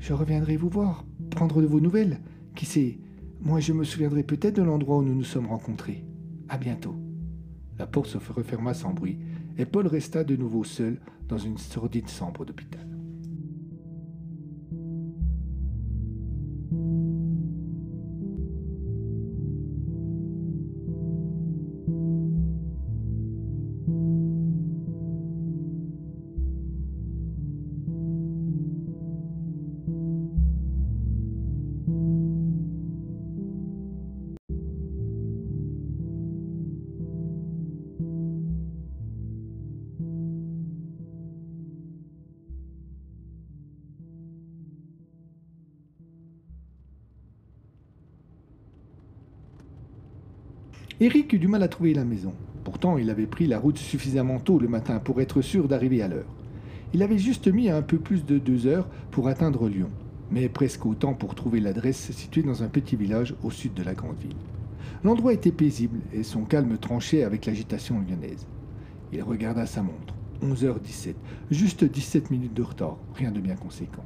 Je 0.00 0.14
reviendrai 0.14 0.56
vous 0.56 0.70
voir, 0.70 1.04
prendre 1.30 1.60
de 1.60 1.66
vos 1.66 1.78
nouvelles. 1.78 2.20
Qui 2.56 2.64
sait, 2.64 2.98
moi 3.40 3.60
je 3.60 3.74
me 3.74 3.84
souviendrai 3.84 4.22
peut-être 4.22 4.56
de 4.56 4.62
l'endroit 4.62 4.96
où 4.96 5.02
nous 5.02 5.14
nous 5.14 5.24
sommes 5.24 5.46
rencontrés. 5.46 6.04
À 6.48 6.56
bientôt. 6.56 6.96
La 7.78 7.86
porte 7.86 8.08
se 8.08 8.18
referma 8.32 8.74
sans 8.74 8.92
bruit, 8.92 9.18
et 9.58 9.66
Paul 9.66 9.86
resta 9.86 10.24
de 10.24 10.36
nouveau 10.36 10.64
seul 10.64 10.98
dans 11.28 11.38
une 11.38 11.58
sordide 11.58 12.08
chambre 12.08 12.46
d'hôpital. 12.46 12.89
Eric 51.02 51.32
eut 51.32 51.38
du 51.38 51.48
mal 51.48 51.62
à 51.62 51.68
trouver 51.68 51.94
la 51.94 52.04
maison. 52.04 52.34
Pourtant, 52.62 52.98
il 52.98 53.08
avait 53.08 53.26
pris 53.26 53.46
la 53.46 53.58
route 53.58 53.78
suffisamment 53.78 54.38
tôt 54.38 54.58
le 54.58 54.68
matin 54.68 54.98
pour 54.98 55.22
être 55.22 55.40
sûr 55.40 55.66
d'arriver 55.66 56.02
à 56.02 56.08
l'heure. 56.08 56.28
Il 56.92 57.02
avait 57.02 57.16
juste 57.16 57.48
mis 57.48 57.70
un 57.70 57.80
peu 57.80 57.96
plus 57.96 58.26
de 58.26 58.36
deux 58.36 58.66
heures 58.66 58.86
pour 59.10 59.26
atteindre 59.28 59.66
Lyon, 59.66 59.88
mais 60.30 60.50
presque 60.50 60.84
autant 60.84 61.14
pour 61.14 61.34
trouver 61.34 61.60
l'adresse 61.60 62.10
située 62.10 62.42
dans 62.42 62.62
un 62.62 62.68
petit 62.68 62.96
village 62.96 63.34
au 63.42 63.50
sud 63.50 63.72
de 63.72 63.82
la 63.82 63.94
grande 63.94 64.18
ville. 64.18 64.36
L'endroit 65.02 65.32
était 65.32 65.52
paisible 65.52 66.00
et 66.12 66.22
son 66.22 66.42
calme 66.42 66.76
tranchait 66.76 67.22
avec 67.24 67.46
l'agitation 67.46 67.98
lyonnaise. 67.98 68.46
Il 69.10 69.22
regarda 69.22 69.64
sa 69.64 69.82
montre. 69.82 70.14
11h17, 70.42 71.14
juste 71.50 71.82
17 71.82 72.30
minutes 72.30 72.54
de 72.54 72.62
retard, 72.62 72.98
rien 73.14 73.30
de 73.30 73.40
bien 73.40 73.56
conséquent. 73.56 74.04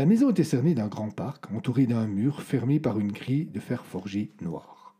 La 0.00 0.06
maison 0.06 0.30
était 0.30 0.44
cernée 0.44 0.72
d'un 0.72 0.88
grand 0.88 1.10
parc, 1.10 1.52
entouré 1.52 1.84
d'un 1.84 2.06
mur 2.06 2.40
fermé 2.40 2.80
par 2.80 2.98
une 2.98 3.12
grille 3.12 3.44
de 3.44 3.60
fer 3.60 3.84
forgé 3.84 4.32
noir. 4.40 4.96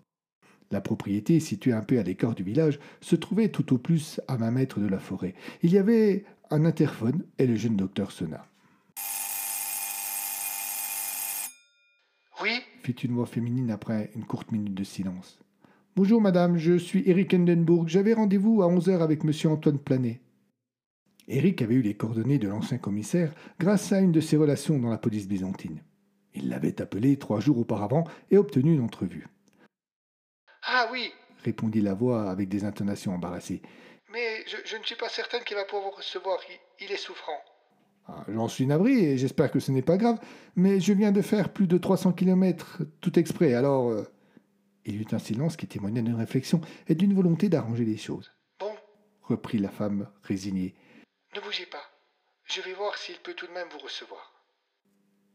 La 0.71 0.83
propriété, 0.83 1.41
située 1.41 1.73
un 1.73 1.81
peu 1.81 1.99
à 1.99 2.03
l'écart 2.03 2.35
du 2.35 2.43
village, 2.43 2.79
se 3.01 3.17
trouvait 3.17 3.49
tout 3.49 3.73
au 3.73 3.79
plus 3.79 4.21
à 4.29 4.37
vingt 4.37 4.51
mètres 4.51 4.79
de 4.79 4.87
la 4.87 4.99
forêt. 4.99 5.33
Il 5.63 5.73
y 5.73 5.79
avait 5.79 6.27
un 6.51 6.67
interphone 6.67 7.25
et 7.39 7.47
le 7.47 7.57
jeune 7.57 7.77
docteur 7.77 8.13
sonna. 8.13 8.45
Oui 12.43 12.61
fit 12.83 12.93
une 12.93 13.15
voix 13.15 13.25
féminine 13.25 13.71
après 13.71 14.11
une 14.15 14.27
courte 14.27 14.53
minute 14.53 14.75
de 14.75 14.85
silence. 14.85 15.39
Bonjour 15.97 16.21
madame, 16.21 16.59
je 16.59 16.77
suis 16.77 17.05
Eric 17.07 17.33
Endenburg. 17.33 17.89
J'avais 17.89 18.13
rendez-vous 18.13 18.61
à 18.61 18.69
11 18.69 18.91
heures 18.91 19.03
avec 19.03 19.25
monsieur 19.25 19.49
Antoine 19.49 19.79
Planet. 19.79 20.21
Eric 21.29 21.63
avait 21.63 21.75
eu 21.75 21.83
les 21.83 21.95
coordonnées 21.95 22.39
de 22.39 22.49
l'ancien 22.49 22.79
commissaire 22.79 23.33
grâce 23.59 23.93
à 23.93 24.01
une 24.01 24.13
de 24.13 24.21
ses 24.21 24.37
relations 24.37 24.79
dans 24.79 24.91
la 24.91 24.99
police 24.99 25.29
byzantine. 25.29 25.83
Il 26.35 26.49
l'avait 26.49 26.81
appelé 26.81 27.19
trois 27.19 27.41
jours 27.41 27.59
auparavant 27.59 28.05
et 28.31 28.39
obtenu 28.39 28.75
une 28.75 28.83
entrevue. 28.83 29.27
Ah 30.63 30.89
oui 30.93 31.11
répondit 31.45 31.81
la 31.81 31.95
voix 31.95 32.31
avec 32.31 32.49
des 32.49 32.65
intonations 32.65 33.15
embarrassées. 33.15 33.63
Mais 34.13 34.45
je, 34.47 34.77
ne 34.77 34.83
suis 34.83 34.97
pas 34.97 35.09
certaine 35.09 35.43
qu'il 35.45 35.57
va 35.57 35.65
pouvoir 35.65 35.91
vous 35.91 35.97
recevoir. 35.97 36.39
Il, 36.81 36.91
est 36.91 36.97
souffrant. 36.97 37.39
Ah, 38.09 38.25
j'en 38.29 38.49
suis 38.49 38.67
navré 38.67 38.93
et 38.93 39.19
j'espère 39.19 39.51
que 39.51 39.61
ce 39.61 39.71
n'est 39.71 39.83
pas 39.83 39.97
grave, 39.97 40.19
mais 40.57 40.81
je 40.81 40.93
viens 40.93 41.13
de 41.13 41.23
faire 41.23 41.53
plus 41.53 41.67
de 41.67 41.79
300 41.79 42.13
kilomètres 42.13 42.83
tout 43.01 43.19
exprès, 43.19 43.55
alors. 43.55 43.91
Euh, 43.91 44.05
il 44.87 44.97
y 44.97 44.99
eut 45.03 45.07
un 45.13 45.19
silence 45.19 45.59
qui 45.59 45.67
témoignait 45.67 46.01
d'une 46.01 46.15
réflexion 46.15 46.63
et 46.89 46.95
d'une 46.95 47.13
volonté 47.13 47.51
d'arranger 47.51 47.85
les 47.85 47.99
choses. 47.99 48.33
Bon, 48.59 48.73
reprit 49.23 49.59
la 49.59 49.69
femme 49.69 50.09
résignée. 50.23 50.75
Ne 51.35 51.41
bougez 51.41 51.67
pas. 51.67 51.83
Je 52.45 52.61
vais 52.61 52.75
voir 52.75 52.97
s'il 52.99 53.17
peut 53.19 53.35
tout 53.35 53.47
de 53.47 53.53
même 53.53 53.69
vous 53.73 53.79
recevoir. 53.79 54.33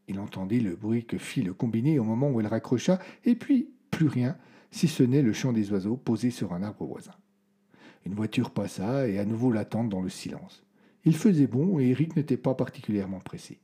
Il 0.08 0.20
entendit 0.20 0.60
le 0.60 0.76
bruit 0.76 1.06
que 1.06 1.16
fit 1.16 1.42
le 1.42 1.54
combiné 1.54 1.98
au 1.98 2.04
moment 2.04 2.28
où 2.28 2.38
elle 2.40 2.46
raccrocha, 2.46 2.98
et 3.24 3.34
puis 3.34 3.70
plus 3.90 4.06
rien, 4.06 4.36
si 4.70 4.88
ce 4.88 5.02
n'est 5.02 5.22
le 5.22 5.32
chant 5.32 5.52
des 5.52 5.72
oiseaux 5.72 5.96
posés 5.96 6.30
sur 6.30 6.52
un 6.52 6.62
arbre 6.62 6.84
voisin. 6.84 7.14
Une 8.04 8.14
voiture 8.14 8.50
passa 8.50 9.08
et 9.08 9.18
à 9.18 9.24
nouveau 9.24 9.50
l'attente 9.50 9.88
dans 9.88 10.02
le 10.02 10.10
silence. 10.10 10.64
Il 11.04 11.16
faisait 11.16 11.46
bon 11.46 11.80
et 11.80 11.88
Eric 11.88 12.14
n'était 12.14 12.36
pas 12.36 12.54
particulièrement 12.54 13.20
pressé. 13.20 13.60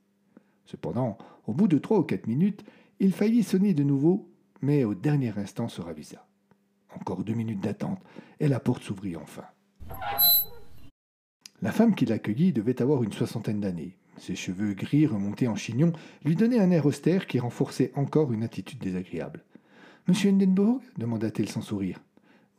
Cependant, 0.64 1.18
au 1.46 1.52
bout 1.52 1.68
de 1.68 1.78
trois 1.78 1.98
ou 1.98 2.02
quatre 2.02 2.26
minutes, 2.26 2.64
il 2.98 3.12
faillit 3.12 3.42
sonner 3.42 3.74
de 3.74 3.82
nouveau, 3.82 4.32
mais 4.62 4.84
au 4.84 4.94
dernier 4.94 5.36
instant 5.36 5.68
se 5.68 5.82
ravisa. 5.82 6.26
Encore 6.98 7.24
deux 7.24 7.34
minutes 7.34 7.60
d'attente, 7.60 8.00
et 8.40 8.48
la 8.48 8.60
porte 8.60 8.82
s'ouvrit 8.82 9.16
enfin. 9.16 9.44
La 11.62 11.70
femme 11.70 11.94
qui 11.94 12.06
l'accueillit 12.06 12.52
devait 12.52 12.82
avoir 12.82 13.04
une 13.04 13.12
soixantaine 13.12 13.60
d'années. 13.60 13.96
Ses 14.18 14.34
cheveux 14.34 14.74
gris 14.74 15.06
remontés 15.06 15.46
en 15.46 15.54
chignon 15.54 15.92
lui 16.24 16.34
donnaient 16.34 16.58
un 16.58 16.72
air 16.72 16.86
austère 16.86 17.28
qui 17.28 17.38
renforçait 17.38 17.92
encore 17.94 18.32
une 18.32 18.42
attitude 18.42 18.80
désagréable. 18.80 19.44
Monsieur 20.08 20.30
Hindenburg? 20.30 20.80
demanda-t-elle 20.98 21.48
sans 21.48 21.62
sourire. 21.62 22.00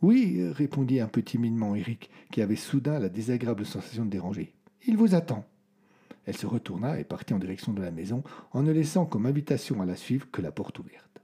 Oui, 0.02 0.42
répondit 0.52 1.02
un 1.02 1.08
peu 1.08 1.22
timidement 1.22 1.76
Eric, 1.76 2.10
qui 2.32 2.42
avait 2.42 2.56
soudain 2.56 2.98
la 2.98 3.10
désagréable 3.10 3.66
sensation 3.66 4.06
de 4.06 4.10
déranger. 4.10 4.54
Il 4.88 4.96
vous 4.96 5.16
attend. 5.16 5.46
Elle 6.26 6.38
se 6.38 6.46
retourna 6.46 6.98
et 6.98 7.04
partit 7.04 7.34
en 7.34 7.40
direction 7.40 7.74
de 7.74 7.82
la 7.82 7.92
maison, 7.92 8.24
en 8.54 8.64
ne 8.64 8.72
laissant 8.72 9.06
comme 9.06 9.26
invitation 9.26 9.82
à 9.82 9.86
la 9.86 9.98
suivre 9.98 10.32
que 10.32 10.42
la 10.42 10.54
porte 10.54 10.80
ouverte. 10.80 11.22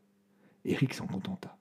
Eric 0.66 0.94
s'en 0.94 1.08
contenta. 1.08 1.58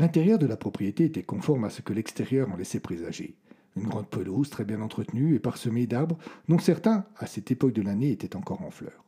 L'intérieur 0.00 0.40
de 0.40 0.46
la 0.46 0.56
propriété 0.56 1.04
était 1.04 1.22
conforme 1.22 1.64
à 1.64 1.70
ce 1.70 1.82
que 1.82 1.92
l'extérieur 1.92 2.50
en 2.50 2.56
laissait 2.56 2.80
présager. 2.80 3.36
Une 3.76 3.88
grande 3.88 4.08
pelouse 4.08 4.50
très 4.50 4.64
bien 4.64 4.80
entretenue 4.80 5.34
et 5.34 5.40
parsemée 5.40 5.86
d'arbres, 5.86 6.18
dont 6.48 6.58
certains, 6.58 7.06
à 7.16 7.26
cette 7.26 7.50
époque 7.50 7.72
de 7.72 7.82
l'année, 7.82 8.12
étaient 8.12 8.36
encore 8.36 8.62
en 8.62 8.70
fleurs. 8.70 9.04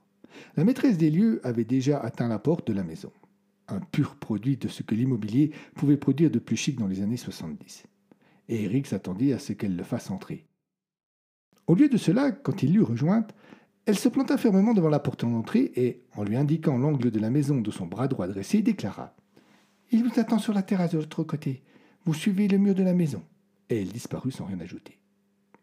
La 0.56 0.64
maîtresse 0.64 0.98
des 0.98 1.10
lieux 1.10 1.40
avait 1.44 1.64
déjà 1.64 1.98
atteint 1.98 2.28
la 2.28 2.38
porte 2.38 2.66
de 2.66 2.72
la 2.72 2.82
maison. 2.82 3.12
Un 3.68 3.80
pur 3.80 4.16
produit 4.16 4.56
de 4.56 4.68
ce 4.68 4.82
que 4.82 4.94
l'immobilier 4.94 5.52
pouvait 5.74 5.96
produire 5.96 6.30
de 6.30 6.38
plus 6.38 6.56
chic 6.56 6.78
dans 6.78 6.86
les 6.86 7.02
années 7.02 7.16
70. 7.16 7.84
Et 8.48 8.64
Eric 8.64 8.86
s'attendit 8.86 9.32
à 9.32 9.38
ce 9.38 9.52
qu'elle 9.52 9.76
le 9.76 9.82
fasse 9.84 10.10
entrer. 10.10 10.46
Au 11.66 11.74
lieu 11.74 11.88
de 11.88 11.96
cela, 11.96 12.30
quand 12.30 12.62
il 12.62 12.74
l'eut 12.74 12.82
rejointe, 12.82 13.34
Elle 13.88 13.98
se 13.98 14.08
planta 14.08 14.36
fermement 14.36 14.74
devant 14.74 14.88
la 14.88 14.98
porte 14.98 15.24
d'entrée 15.24 15.70
et, 15.76 16.02
en 16.16 16.24
lui 16.24 16.36
indiquant 16.36 16.76
l'angle 16.76 17.12
de 17.12 17.20
la 17.20 17.30
maison 17.30 17.60
de 17.60 17.70
son 17.70 17.86
bras 17.86 18.08
droit 18.08 18.26
dressé, 18.26 18.60
déclara 18.60 19.14
Il 19.92 20.02
vous 20.02 20.18
attend 20.18 20.40
sur 20.40 20.52
la 20.52 20.62
terrasse 20.62 20.90
de 20.90 20.98
l'autre 20.98 21.22
côté. 21.22 21.62
Vous 22.04 22.12
suivez 22.12 22.48
le 22.48 22.58
mur 22.58 22.74
de 22.74 22.82
la 22.82 22.94
maison. 22.94 23.22
Et 23.70 23.82
elle 23.82 23.88
disparut 23.88 24.30
sans 24.30 24.46
rien 24.46 24.60
ajouter. 24.60 24.98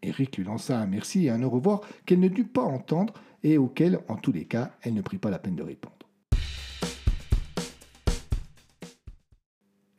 Eric 0.01 0.37
lui 0.37 0.43
lança 0.43 0.77
un 0.79 0.85
merci 0.85 1.25
et 1.25 1.29
un 1.29 1.43
au 1.43 1.49
revoir 1.49 1.81
qu'elle 2.05 2.19
ne 2.19 2.27
dut 2.27 2.43
pas 2.43 2.63
entendre 2.63 3.13
et 3.43 3.57
auquel, 3.57 3.99
en 4.07 4.15
tous 4.15 4.31
les 4.31 4.45
cas, 4.45 4.71
elle 4.81 4.93
ne 4.93 5.01
prit 5.01 5.17
pas 5.17 5.29
la 5.29 5.39
peine 5.39 5.55
de 5.55 5.63
répondre. 5.63 5.93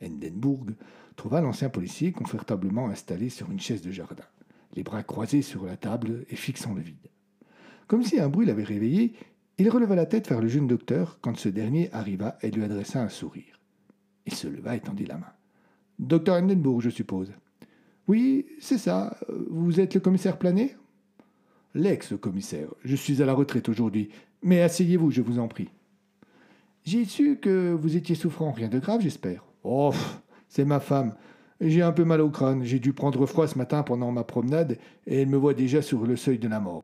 Endenburg 0.03 0.75
trouva 1.15 1.41
l'ancien 1.41 1.69
policier 1.69 2.11
confortablement 2.11 2.89
installé 2.89 3.29
sur 3.29 3.51
une 3.51 3.59
chaise 3.59 3.81
de 3.81 3.91
jardin, 3.91 4.25
les 4.73 4.83
bras 4.83 5.03
croisés 5.03 5.41
sur 5.41 5.65
la 5.65 5.77
table 5.77 6.25
et 6.29 6.35
fixant 6.35 6.73
le 6.73 6.81
vide. 6.81 7.09
Comme 7.87 8.03
si 8.03 8.19
un 8.19 8.29
bruit 8.29 8.45
l'avait 8.45 8.63
réveillé, 8.63 9.13
il 9.57 9.69
releva 9.69 9.95
la 9.95 10.05
tête 10.05 10.27
vers 10.27 10.41
le 10.41 10.47
jeune 10.47 10.67
docteur 10.67 11.19
quand 11.21 11.37
ce 11.37 11.49
dernier 11.49 11.91
arriva 11.93 12.37
et 12.41 12.51
lui 12.51 12.63
adressa 12.63 13.01
un 13.01 13.09
sourire. 13.09 13.59
Il 14.25 14.33
se 14.33 14.47
leva 14.47 14.75
et 14.75 14.81
tendit 14.81 15.05
la 15.05 15.17
main. 15.17 15.31
Docteur 15.97 16.35
Endenburg, 16.35 16.81
je 16.81 16.89
suppose. 16.89 17.31
Oui, 18.07 18.45
c'est 18.59 18.77
ça. 18.77 19.17
Vous 19.49 19.79
êtes 19.79 19.93
le 19.93 19.99
commissaire 19.99 20.37
Planet? 20.37 20.77
L'ex-commissaire. 21.73 22.69
Je 22.83 22.95
suis 22.95 23.21
à 23.21 23.25
la 23.25 23.33
retraite 23.33 23.67
aujourd'hui. 23.67 24.09
Mais 24.43 24.61
asseyez-vous, 24.61 25.11
je 25.11 25.21
vous 25.21 25.39
en 25.39 25.47
prie. 25.47 25.69
J'ai 26.83 27.05
su 27.05 27.37
que 27.37 27.73
vous 27.73 27.97
étiez 27.97 28.15
souffrant. 28.15 28.51
Rien 28.51 28.69
de 28.69 28.79
grave, 28.79 29.01
j'espère. 29.01 29.43
Oh, 29.63 29.91
c'est 30.47 30.65
ma 30.65 30.79
femme. 30.79 31.15
J'ai 31.59 31.81
un 31.81 31.91
peu 31.91 32.03
mal 32.03 32.21
au 32.21 32.29
crâne. 32.29 32.63
J'ai 32.63 32.79
dû 32.79 32.93
prendre 32.93 33.25
froid 33.25 33.47
ce 33.47 33.57
matin 33.57 33.81
pendant 33.81 34.11
ma 34.11 34.23
promenade 34.23 34.77
et 35.07 35.21
elle 35.21 35.29
me 35.29 35.37
voit 35.37 35.53
déjà 35.53 35.81
sur 35.81 36.05
le 36.05 36.15
seuil 36.15 36.37
de 36.37 36.47
la 36.47 36.59
mort. 36.59 36.83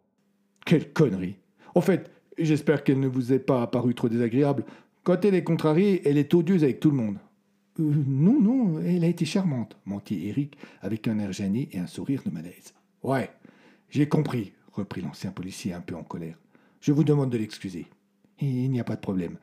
Quelle 0.65 0.91
connerie. 0.91 1.35
En 1.75 1.81
fait, 1.81 2.09
j'espère 2.37 2.83
qu'elle 2.83 2.99
ne 2.99 3.07
vous 3.07 3.31
est 3.31 3.39
pas 3.39 3.61
apparue 3.61 3.93
trop 3.93 4.09
désagréable. 4.09 4.65
Quand 5.03 5.23
elle 5.23 5.35
est 5.35 5.43
contrariée, 5.43 6.01
elle 6.05 6.17
est 6.17 6.33
odieuse 6.33 6.63
avec 6.63 6.79
tout 6.79 6.89
le 6.89 6.97
monde. 6.97 7.17
Euh, 7.81 8.03
non, 8.07 8.39
non, 8.39 8.79
elle 8.79 9.03
a 9.03 9.07
été 9.07 9.25
charmante, 9.25 9.77
mentit 9.85 10.27
Eric 10.27 10.57
avec 10.81 11.07
un 11.07 11.19
air 11.19 11.31
gêné 11.31 11.69
et 11.71 11.79
un 11.79 11.87
sourire 11.87 12.21
de 12.25 12.31
malaise. 12.31 12.73
Ouais, 13.03 13.31
j'ai 13.89 14.07
compris, 14.07 14.53
reprit 14.71 15.01
l'ancien 15.01 15.31
policier 15.31 15.73
un 15.73 15.81
peu 15.81 15.95
en 15.95 16.03
colère. 16.03 16.37
Je 16.79 16.91
vous 16.91 17.03
demande 17.03 17.31
de 17.31 17.37
l'excuser. 17.37 17.87
Il 18.39 18.71
n'y 18.71 18.79
a 18.79 18.83
pas 18.83 18.95
de 18.95 19.01
problème. 19.01 19.37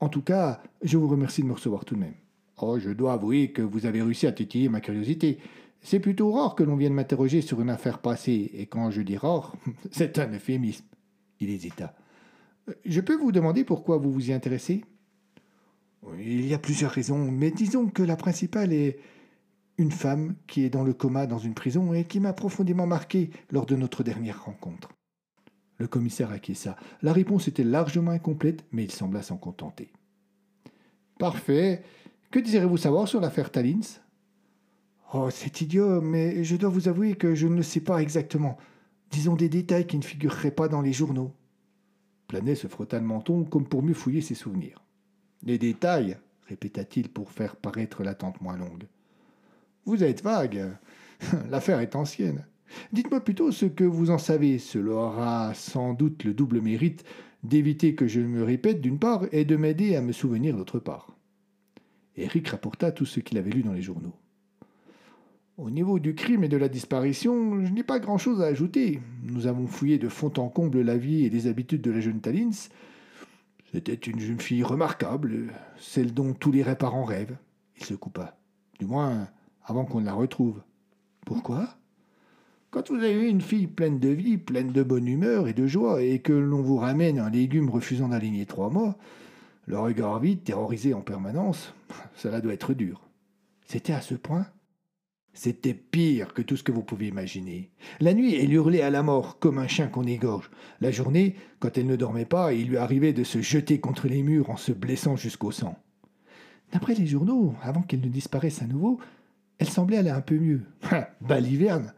En 0.00 0.08
tout 0.08 0.22
cas, 0.22 0.62
je 0.82 0.96
vous 0.96 1.08
remercie 1.08 1.42
de 1.42 1.46
me 1.46 1.52
recevoir 1.52 1.84
tout 1.84 1.94
de 1.94 2.00
même. 2.00 2.14
Oh, 2.58 2.78
je 2.78 2.90
dois 2.90 3.14
avouer 3.14 3.52
que 3.52 3.62
vous 3.62 3.86
avez 3.86 4.02
réussi 4.02 4.26
à 4.26 4.32
titiller 4.32 4.68
ma 4.68 4.80
curiosité. 4.80 5.38
C'est 5.82 6.00
plutôt 6.00 6.32
rare 6.32 6.54
que 6.54 6.62
l'on 6.62 6.76
vienne 6.76 6.94
m'interroger 6.94 7.42
sur 7.42 7.60
une 7.60 7.70
affaire 7.70 7.98
passée, 7.98 8.50
et 8.54 8.66
quand 8.66 8.90
je 8.90 9.02
dis 9.02 9.16
rare, 9.16 9.54
c'est 9.90 10.18
un 10.18 10.32
euphémisme. 10.32 10.84
Il 11.40 11.50
hésita. 11.50 11.94
Je 12.84 13.00
peux 13.00 13.16
vous 13.16 13.30
demander 13.30 13.62
pourquoi 13.62 13.98
vous 13.98 14.10
vous 14.10 14.30
y 14.30 14.32
intéressez? 14.32 14.84
Il 16.18 16.46
y 16.46 16.54
a 16.54 16.58
plusieurs 16.58 16.90
raisons, 16.90 17.30
mais 17.30 17.50
disons 17.50 17.86
que 17.86 18.02
la 18.02 18.16
principale 18.16 18.72
est 18.72 18.98
une 19.78 19.90
femme 19.90 20.34
qui 20.46 20.64
est 20.64 20.70
dans 20.70 20.84
le 20.84 20.94
coma 20.94 21.26
dans 21.26 21.38
une 21.38 21.54
prison 21.54 21.92
et 21.92 22.04
qui 22.04 22.20
m'a 22.20 22.32
profondément 22.32 22.86
marqué 22.86 23.30
lors 23.50 23.66
de 23.66 23.76
notre 23.76 24.02
dernière 24.02 24.44
rencontre. 24.44 24.90
Le 25.78 25.86
commissaire 25.86 26.30
acquiesça. 26.30 26.76
La 27.02 27.12
réponse 27.12 27.48
était 27.48 27.64
largement 27.64 28.12
incomplète, 28.12 28.64
mais 28.72 28.84
il 28.84 28.90
sembla 28.90 29.22
s'en 29.22 29.36
contenter. 29.36 29.90
Parfait. 31.18 31.82
Que 32.30 32.38
désirez-vous 32.38 32.78
savoir 32.78 33.08
sur 33.08 33.20
l'affaire 33.20 33.50
Talins 33.50 34.00
Oh, 35.12 35.28
c'est 35.30 35.60
idiot, 35.60 36.00
mais 36.00 36.42
je 36.42 36.56
dois 36.56 36.70
vous 36.70 36.88
avouer 36.88 37.14
que 37.14 37.34
je 37.34 37.46
ne 37.46 37.56
le 37.56 37.62
sais 37.62 37.80
pas 37.80 38.02
exactement. 38.02 38.56
Disons 39.10 39.36
des 39.36 39.48
détails 39.48 39.86
qui 39.86 39.98
ne 39.98 40.02
figureraient 40.02 40.50
pas 40.50 40.68
dans 40.68 40.80
les 40.80 40.92
journaux. 40.92 41.32
Planet 42.26 42.56
se 42.56 42.66
frotta 42.66 42.98
le 42.98 43.04
menton 43.04 43.44
comme 43.44 43.68
pour 43.68 43.82
mieux 43.82 43.94
fouiller 43.94 44.20
ses 44.20 44.34
souvenirs. 44.34 44.85
Les 45.46 45.58
détails 45.58 46.16
répéta-t-il 46.48 47.08
pour 47.08 47.30
faire 47.30 47.54
paraître 47.54 48.02
l'attente 48.02 48.40
moins 48.40 48.56
longue. 48.56 48.84
Vous 49.84 50.02
êtes 50.02 50.22
vague. 50.22 50.76
L'affaire 51.50 51.80
est 51.80 51.94
ancienne. 51.94 52.44
Dites-moi 52.92 53.20
plutôt 53.20 53.52
ce 53.52 53.66
que 53.66 53.84
vous 53.84 54.10
en 54.10 54.18
savez. 54.18 54.58
Cela 54.58 54.92
aura 54.92 55.54
sans 55.54 55.94
doute 55.94 56.24
le 56.24 56.34
double 56.34 56.60
mérite 56.60 57.04
d'éviter 57.44 57.94
que 57.94 58.08
je 58.08 58.20
me 58.20 58.42
répète 58.42 58.80
d'une 58.80 58.98
part 58.98 59.26
et 59.30 59.44
de 59.44 59.54
m'aider 59.54 59.94
à 59.94 60.02
me 60.02 60.10
souvenir 60.10 60.56
d'autre 60.56 60.80
part. 60.80 61.16
Eric 62.16 62.48
rapporta 62.48 62.90
tout 62.90 63.06
ce 63.06 63.20
qu'il 63.20 63.38
avait 63.38 63.50
lu 63.50 63.62
dans 63.62 63.72
les 63.72 63.82
journaux. 63.82 64.14
Au 65.58 65.70
niveau 65.70 66.00
du 66.00 66.16
crime 66.16 66.42
et 66.42 66.48
de 66.48 66.56
la 66.56 66.68
disparition, 66.68 67.64
je 67.64 67.72
n'ai 67.72 67.84
pas 67.84 68.00
grand-chose 68.00 68.42
à 68.42 68.46
ajouter. 68.46 69.00
Nous 69.22 69.46
avons 69.46 69.68
fouillé 69.68 69.98
de 69.98 70.08
fond 70.08 70.32
en 70.38 70.48
comble 70.48 70.80
la 70.80 70.96
vie 70.96 71.24
et 71.24 71.30
les 71.30 71.46
habitudes 71.46 71.82
de 71.82 71.92
la 71.92 72.00
jeune 72.00 72.20
Talins. 72.20 72.68
C'était 73.72 73.94
une 73.94 74.20
jeune 74.20 74.40
fille 74.40 74.62
remarquable, 74.62 75.52
celle 75.78 76.14
dont 76.14 76.32
tous 76.32 76.52
les 76.52 76.64
parents 76.74 77.04
rêvent. 77.04 77.36
Il 77.76 77.84
se 77.84 77.94
coupa. 77.94 78.36
Du 78.78 78.86
moins, 78.86 79.28
avant 79.64 79.84
qu'on 79.84 80.00
ne 80.00 80.06
la 80.06 80.14
retrouve. 80.14 80.62
Pourquoi? 81.24 81.68
Quand 82.70 82.90
vous 82.90 82.96
avez 82.96 83.28
une 83.28 83.40
fille 83.40 83.66
pleine 83.66 83.98
de 83.98 84.08
vie, 84.08 84.38
pleine 84.38 84.72
de 84.72 84.82
bonne 84.82 85.08
humeur 85.08 85.48
et 85.48 85.52
de 85.52 85.66
joie, 85.66 86.02
et 86.02 86.20
que 86.20 86.32
l'on 86.32 86.62
vous 86.62 86.76
ramène 86.76 87.18
un 87.18 87.30
légume 87.30 87.70
refusant 87.70 88.08
d'aligner 88.08 88.46
trois 88.46 88.70
mois, 88.70 88.96
le 89.66 89.78
regard 89.78 90.20
vide, 90.20 90.44
terrorisé 90.44 90.94
en 90.94 91.00
permanence, 91.00 91.74
cela 92.14 92.40
doit 92.40 92.54
être 92.54 92.74
dur. 92.74 93.02
C'était 93.66 93.92
à 93.92 94.00
ce 94.00 94.14
point 94.14 94.46
c'était 95.36 95.74
pire 95.74 96.32
que 96.32 96.40
tout 96.40 96.56
ce 96.56 96.62
que 96.62 96.72
vous 96.72 96.82
pouvez 96.82 97.08
imaginer. 97.08 97.70
La 98.00 98.14
nuit, 98.14 98.34
elle 98.34 98.52
hurlait 98.52 98.80
à 98.80 98.90
la 98.90 99.02
mort, 99.02 99.38
comme 99.38 99.58
un 99.58 99.68
chien 99.68 99.86
qu'on 99.86 100.04
égorge. 100.04 100.50
La 100.80 100.90
journée, 100.90 101.36
quand 101.60 101.76
elle 101.76 101.86
ne 101.86 101.94
dormait 101.94 102.24
pas, 102.24 102.54
il 102.54 102.68
lui 102.68 102.78
arrivait 102.78 103.12
de 103.12 103.22
se 103.22 103.42
jeter 103.42 103.78
contre 103.78 104.08
les 104.08 104.22
murs 104.22 104.48
en 104.48 104.56
se 104.56 104.72
blessant 104.72 105.14
jusqu'au 105.14 105.50
sang. 105.50 105.78
D'après 106.72 106.94
les 106.94 107.06
journaux, 107.06 107.54
avant 107.62 107.82
qu'elle 107.82 108.00
ne 108.00 108.08
disparaisse 108.08 108.62
à 108.62 108.66
nouveau, 108.66 108.98
elle 109.58 109.68
semblait 109.68 109.98
aller 109.98 110.10
un 110.10 110.22
peu 110.22 110.38
mieux. 110.38 110.62
Baliverne 111.20 111.92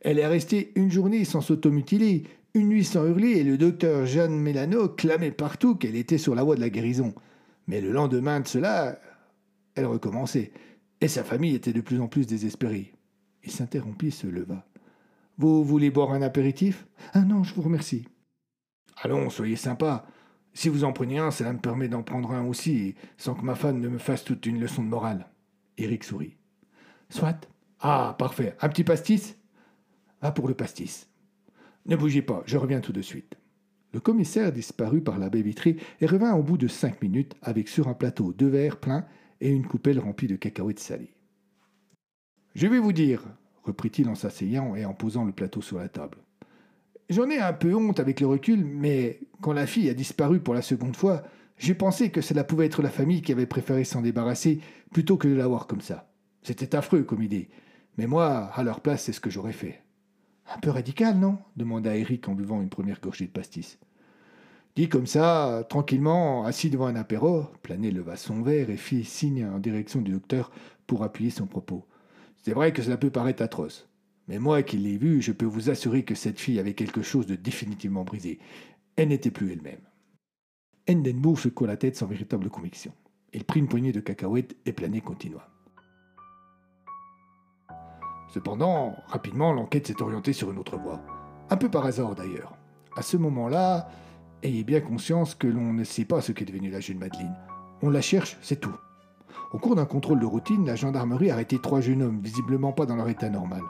Elle 0.00 0.20
est 0.20 0.26
restée 0.26 0.72
une 0.76 0.90
journée 0.90 1.24
sans 1.24 1.40
s'automutiler, 1.40 2.22
une 2.54 2.68
nuit 2.68 2.84
sans 2.84 3.06
hurler, 3.06 3.32
et 3.32 3.44
le 3.44 3.58
docteur 3.58 4.06
Jeanne 4.06 4.38
Mélano 4.38 4.88
clamait 4.88 5.32
partout 5.32 5.74
qu'elle 5.74 5.96
était 5.96 6.16
sur 6.16 6.36
la 6.36 6.44
voie 6.44 6.54
de 6.54 6.60
la 6.60 6.70
guérison. 6.70 7.12
Mais 7.66 7.80
le 7.80 7.90
lendemain 7.90 8.38
de 8.38 8.46
cela, 8.46 9.00
elle 9.74 9.86
recommençait 9.86 10.52
et 11.04 11.08
sa 11.08 11.22
famille 11.22 11.54
était 11.54 11.74
de 11.74 11.82
plus 11.82 12.00
en 12.00 12.08
plus 12.08 12.26
désespérée. 12.26 12.94
Il 13.42 13.50
s'interrompit 13.50 14.06
et 14.06 14.10
se 14.10 14.26
leva. 14.26 14.66
Vous 15.36 15.62
voulez 15.62 15.90
boire 15.90 16.12
un 16.12 16.22
apéritif 16.22 16.86
Ah 17.12 17.20
non, 17.20 17.44
je 17.44 17.52
vous 17.52 17.60
remercie. 17.60 18.08
Allons, 19.02 19.28
soyez 19.28 19.56
sympa. 19.56 20.06
Si 20.54 20.70
vous 20.70 20.82
en 20.82 20.94
prenez 20.94 21.18
un, 21.18 21.30
cela 21.30 21.52
me 21.52 21.58
permet 21.58 21.88
d'en 21.88 22.02
prendre 22.02 22.30
un 22.30 22.46
aussi, 22.46 22.94
sans 23.18 23.34
que 23.34 23.44
ma 23.44 23.54
femme 23.54 23.80
ne 23.80 23.88
me 23.88 23.98
fasse 23.98 24.24
toute 24.24 24.46
une 24.46 24.58
leçon 24.58 24.82
de 24.82 24.88
morale. 24.88 25.28
Eric 25.76 26.04
sourit. 26.04 26.38
Soit. 27.10 27.50
Ah, 27.80 28.16
parfait. 28.18 28.56
Un 28.62 28.70
petit 28.70 28.84
pastis 28.84 29.36
Ah, 30.22 30.32
pour 30.32 30.48
le 30.48 30.54
pastis. 30.54 31.10
Ne 31.84 31.96
bougez 31.96 32.22
pas, 32.22 32.42
je 32.46 32.56
reviens 32.56 32.80
tout 32.80 32.92
de 32.92 33.02
suite. 33.02 33.36
Le 33.92 34.00
commissaire 34.00 34.52
disparut 34.52 35.02
par 35.02 35.18
la 35.18 35.28
baie 35.28 35.42
vitrée 35.42 35.76
et 36.00 36.06
revint 36.06 36.32
au 36.32 36.42
bout 36.42 36.56
de 36.56 36.66
cinq 36.66 37.02
minutes 37.02 37.34
avec 37.42 37.68
sur 37.68 37.88
un 37.88 37.94
plateau 37.94 38.32
deux 38.32 38.48
verres 38.48 38.80
pleins 38.80 39.04
et 39.40 39.50
une 39.50 39.66
coupelle 39.66 39.98
remplie 39.98 40.28
de 40.28 40.36
cacahuètes 40.36 40.80
salées. 40.80 41.14
Je 42.54 42.66
vais 42.66 42.78
vous 42.78 42.92
dire, 42.92 43.22
reprit-il 43.64 44.08
en 44.08 44.14
s'asseyant 44.14 44.74
et 44.76 44.84
en 44.84 44.94
posant 44.94 45.24
le 45.24 45.32
plateau 45.32 45.60
sur 45.60 45.78
la 45.78 45.88
table. 45.88 46.18
J'en 47.10 47.28
ai 47.28 47.38
un 47.38 47.52
peu 47.52 47.74
honte 47.74 48.00
avec 48.00 48.20
le 48.20 48.26
recul, 48.26 48.64
mais 48.64 49.20
quand 49.40 49.52
la 49.52 49.66
fille 49.66 49.90
a 49.90 49.94
disparu 49.94 50.40
pour 50.40 50.54
la 50.54 50.62
seconde 50.62 50.96
fois, 50.96 51.22
j'ai 51.58 51.74
pensé 51.74 52.10
que 52.10 52.20
cela 52.20 52.44
pouvait 52.44 52.66
être 52.66 52.82
la 52.82 52.90
famille 52.90 53.22
qui 53.22 53.32
avait 53.32 53.46
préféré 53.46 53.84
s'en 53.84 54.02
débarrasser 54.02 54.60
plutôt 54.92 55.16
que 55.16 55.28
de 55.28 55.34
l'avoir 55.34 55.66
comme 55.66 55.80
ça. 55.80 56.10
C'était 56.42 56.74
affreux 56.74 57.02
comme 57.02 57.22
idée, 57.22 57.50
mais 57.98 58.06
moi, 58.06 58.50
à 58.54 58.62
leur 58.62 58.80
place, 58.80 59.04
c'est 59.04 59.12
ce 59.12 59.20
que 59.20 59.30
j'aurais 59.30 59.52
fait. 59.52 59.82
Un 60.54 60.58
peu 60.58 60.70
radical, 60.70 61.18
non? 61.18 61.38
demanda 61.56 61.96
Eric 61.96 62.28
en 62.28 62.34
buvant 62.34 62.60
une 62.60 62.68
première 62.68 63.00
gorgée 63.00 63.26
de 63.26 63.30
pastis. 63.30 63.78
Dit 64.76 64.88
comme 64.88 65.06
ça, 65.06 65.64
tranquillement, 65.68 66.44
assis 66.44 66.68
devant 66.68 66.86
un 66.86 66.96
apéro, 66.96 67.44
Planet 67.62 67.92
leva 67.92 68.16
son 68.16 68.42
verre 68.42 68.70
et 68.70 68.76
fit 68.76 69.04
signe 69.04 69.46
en 69.46 69.60
direction 69.60 70.00
du 70.00 70.10
docteur 70.10 70.50
pour 70.88 71.04
appuyer 71.04 71.30
son 71.30 71.46
propos. 71.46 71.86
C'est 72.42 72.54
vrai 72.54 72.72
que 72.72 72.82
cela 72.82 72.96
peut 72.96 73.10
paraître 73.10 73.42
atroce. 73.42 73.88
Mais 74.26 74.40
moi 74.40 74.62
qui 74.62 74.76
l'ai 74.76 74.96
vue, 74.96 75.22
je 75.22 75.32
peux 75.32 75.46
vous 75.46 75.70
assurer 75.70 76.02
que 76.02 76.16
cette 76.16 76.40
fille 76.40 76.58
avait 76.58 76.74
quelque 76.74 77.02
chose 77.02 77.26
de 77.26 77.36
définitivement 77.36 78.02
brisé. 78.02 78.40
Elle 78.96 79.08
n'était 79.08 79.30
plus 79.30 79.52
elle-même. 79.52 79.80
Endenbourg 80.90 81.38
secoua 81.38 81.68
la 81.68 81.76
tête 81.76 81.96
sans 81.96 82.06
véritable 82.06 82.50
conviction. 82.50 82.92
Il 83.32 83.44
prit 83.44 83.60
une 83.60 83.68
poignée 83.68 83.92
de 83.92 84.00
cacahuètes 84.00 84.56
et 84.66 84.72
Planet 84.72 85.02
continua. 85.02 85.48
Cependant, 88.32 88.96
rapidement, 89.06 89.52
l'enquête 89.52 89.86
s'est 89.86 90.02
orientée 90.02 90.32
sur 90.32 90.50
une 90.50 90.58
autre 90.58 90.76
voie. 90.76 91.00
Un 91.48 91.56
peu 91.56 91.70
par 91.70 91.86
hasard 91.86 92.16
d'ailleurs. 92.16 92.56
À 92.96 93.02
ce 93.02 93.16
moment-là, 93.16 93.88
Ayez 94.44 94.62
bien 94.62 94.82
conscience 94.82 95.34
que 95.34 95.46
l'on 95.46 95.72
ne 95.72 95.84
sait 95.84 96.04
pas 96.04 96.20
ce 96.20 96.30
qu'est 96.30 96.44
devenue 96.44 96.68
la 96.68 96.80
jeune 96.80 96.98
Madeleine. 96.98 97.34
On 97.80 97.88
la 97.88 98.02
cherche, 98.02 98.36
c'est 98.42 98.60
tout. 98.60 98.76
Au 99.54 99.58
cours 99.58 99.74
d'un 99.74 99.86
contrôle 99.86 100.20
de 100.20 100.26
routine, 100.26 100.66
la 100.66 100.76
gendarmerie 100.76 101.30
a 101.30 101.32
arrêté 101.32 101.58
trois 101.58 101.80
jeunes 101.80 102.02
hommes, 102.02 102.20
visiblement 102.20 102.72
pas 102.72 102.84
dans 102.84 102.96
leur 102.96 103.08
état 103.08 103.30
normal. 103.30 103.62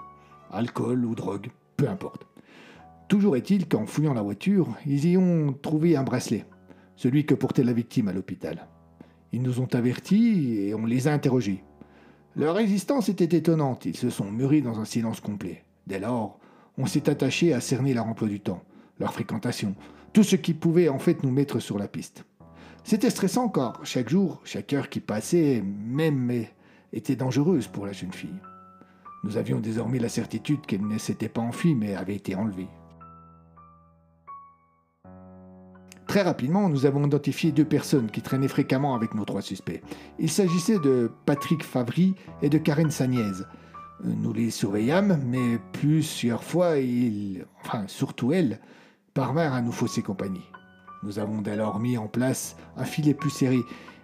Alcool 0.51 1.05
ou 1.05 1.15
drogue, 1.15 1.51
peu 1.77 1.89
importe. 1.89 2.27
Toujours 3.07 3.37
est-il 3.37 3.69
qu'en 3.69 3.87
fouillant 3.87 4.15
la 4.15 4.23
voiture, 4.23 4.67
ils 4.85 5.07
y 5.07 5.17
ont 5.17 5.53
trouvé 5.53 5.97
un 5.97 6.03
bracelet, 6.03 6.45
celui 6.97 7.25
que 7.25 7.37
portait 7.37 7.63
la 7.63 7.73
victime 7.73 8.09
à 8.09 8.13
l'hôpital. 8.13 8.67
Ils 9.31 9.43
nous 9.43 9.61
ont 9.61 9.73
avertis 9.75 10.59
et 10.59 10.75
on 10.75 10.87
les 10.87 11.07
a 11.07 11.13
interrogés. 11.13 11.63
Leur 12.35 12.57
résistance 12.57 13.09
était 13.09 13.37
étonnante, 13.37 13.85
ils 13.85 13.97
se 13.97 14.11
sont 14.11 14.29
mûris 14.29 14.63
dans 14.63 14.81
un 14.81 14.85
silence 14.85 15.21
complet. 15.21 15.63
Dès 15.87 16.01
lors, 16.01 16.41
on 16.79 16.87
s'est 16.87 17.09
attaché 17.09 17.55
à 17.55 17.61
cerner 17.61 17.95
leur 17.95 18.09
emploi 18.09 18.27
du 18.27 18.41
temps, 18.41 18.65
leur 18.99 19.13
fréquentation, 19.13 19.77
tout 20.15 20.23
ce 20.23 20.37
qui 20.37 20.55
pouvait 20.55 20.89
en 20.89 20.99
fait 20.99 21.23
nous 21.23 21.31
mettre 21.31 21.59
sur 21.59 21.77
la 21.77 21.89
piste. 21.89 22.25
C'était 22.85 23.11
stressant 23.11 23.49
car 23.49 23.81
chaque 23.85 24.09
jour, 24.09 24.41
chaque 24.45 24.73
heure 24.73 24.89
qui 24.89 25.01
passait, 25.01 25.63
même 25.63 26.31
était 26.93 27.17
dangereuse 27.17 27.67
pour 27.67 27.85
la 27.85 27.93
jeune 27.93 28.13
fille. 28.13 28.41
Nous 29.25 29.37
avions 29.37 29.59
désormais 29.59 29.99
la 29.99 30.09
certitude 30.09 30.65
qu'elle 30.67 30.87
ne 30.87 30.99
s'était 30.99 31.29
pas 31.29 31.41
enfuie 31.41 31.75
mais 31.75 31.95
avait 31.95 32.15
été 32.15 32.35
enlevée. 32.35 32.69
Très 36.07 36.23
rapidement, 36.23 36.69
nous 36.69 36.87
avons 36.87 37.05
identifié 37.05 37.51
deux 37.51 37.65
personnes 37.65 38.11
qui 38.11 38.23
traînaient 38.23 38.47
fréquemment 38.47 38.95
avec 38.95 39.15
nos 39.15 39.25
trois 39.25 39.43
suspects. 39.43 39.83
Il 40.21 40.31
s'agissait 40.31 40.79
de 40.79 41.11
Patrick 41.27 41.65
Favry 41.65 42.15
et 42.41 42.51
de 42.51 42.59
Karen 42.59 42.91
Sagnez. 42.91 43.33
Nous 44.05 44.33
les 44.33 44.51
surveillâmes, 44.51 45.19
mais 45.27 45.59
plusieurs 45.73 46.45
fois, 46.45 46.79
ils, 46.79 47.47
enfin 47.65 47.85
surtout 47.89 48.33
elle, 48.33 48.61
parvinrent 49.15 49.55
à 49.55 49.63
nous 49.63 49.73
fausser 49.73 50.03
compagnie. 50.03 50.51
Nous 51.05 51.19
avons 51.19 51.41
dès 51.41 51.57
lors 51.57 51.79
mis 51.79 51.97
en 51.97 52.09
place 52.09 52.57
un 52.77 52.85
filet 52.85 53.15
plus 53.15 53.31
serré, 53.31 53.61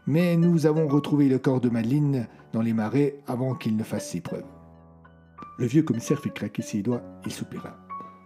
mais 0.07 0.37
nous 0.37 0.67
avons 0.67 0.87
retrouvé 0.87 1.29
le 1.29 1.39
corps 1.39 1.61
de 1.61 1.69
Madeleine 1.69 2.29
dans 2.53 2.63
les 2.63 2.73
marais 2.73 3.17
avant 3.27 3.55
qu'il 3.55 3.77
ne 3.77 3.83
fasse 3.83 4.09
ses 4.09 4.21
preuves. 4.21 4.45
Le 5.59 5.67
vieux 5.67 5.83
commissaire 5.83 6.21
fit 6.21 6.31
craquer 6.31 6.63
ses 6.63 6.83
doigts, 6.83 7.03
il 7.27 7.33
soupira. 7.33 7.77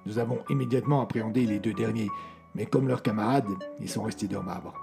Nous 0.07 0.19
avons 0.19 0.39
immédiatement 0.51 1.01
appréhendé 1.01 1.47
les 1.47 1.59
deux 1.59 1.73
derniers, 1.73 2.11
mais 2.55 2.67
comme 2.67 2.87
leurs 2.87 3.03
camarades, 3.03 3.49
ils 3.81 3.89
sont 3.89 4.03
restés 4.03 4.29
de 4.29 4.37
marbre. 4.37 4.75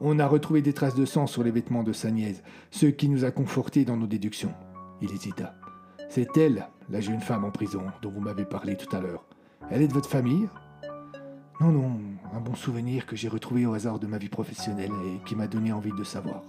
On 0.00 0.18
a 0.18 0.26
retrouvé 0.26 0.62
des 0.62 0.72
traces 0.72 0.94
de 0.94 1.04
sang 1.04 1.26
sur 1.26 1.44
les 1.44 1.50
vêtements 1.50 1.84
de 1.84 1.92
sa 1.92 2.10
nièce, 2.10 2.42
ce 2.70 2.86
qui 2.86 3.08
nous 3.08 3.24
a 3.24 3.30
confortés 3.30 3.84
dans 3.84 3.96
nos 3.96 4.06
déductions. 4.06 4.54
Il 5.00 5.12
hésita. 5.12 5.54
C'est 6.08 6.36
elle, 6.36 6.66
la 6.90 7.00
jeune 7.00 7.20
femme 7.20 7.44
en 7.44 7.50
prison, 7.50 7.82
dont 8.00 8.10
vous 8.10 8.20
m'avez 8.20 8.44
parlé 8.44 8.76
tout 8.76 8.96
à 8.96 9.00
l'heure. 9.00 9.24
Elle 9.70 9.82
est 9.82 9.88
de 9.88 9.92
votre 9.92 10.08
famille? 10.08 10.48
Non, 11.62 11.70
non, 11.70 12.00
un 12.34 12.40
bon 12.40 12.56
souvenir 12.56 13.06
que 13.06 13.14
j'ai 13.14 13.28
retrouvé 13.28 13.66
au 13.66 13.74
hasard 13.74 14.00
de 14.00 14.08
ma 14.08 14.18
vie 14.18 14.28
professionnelle 14.28 14.90
et 15.06 15.24
qui 15.24 15.36
m'a 15.36 15.46
donné 15.46 15.70
envie 15.70 15.92
de 15.96 16.02
savoir. 16.02 16.42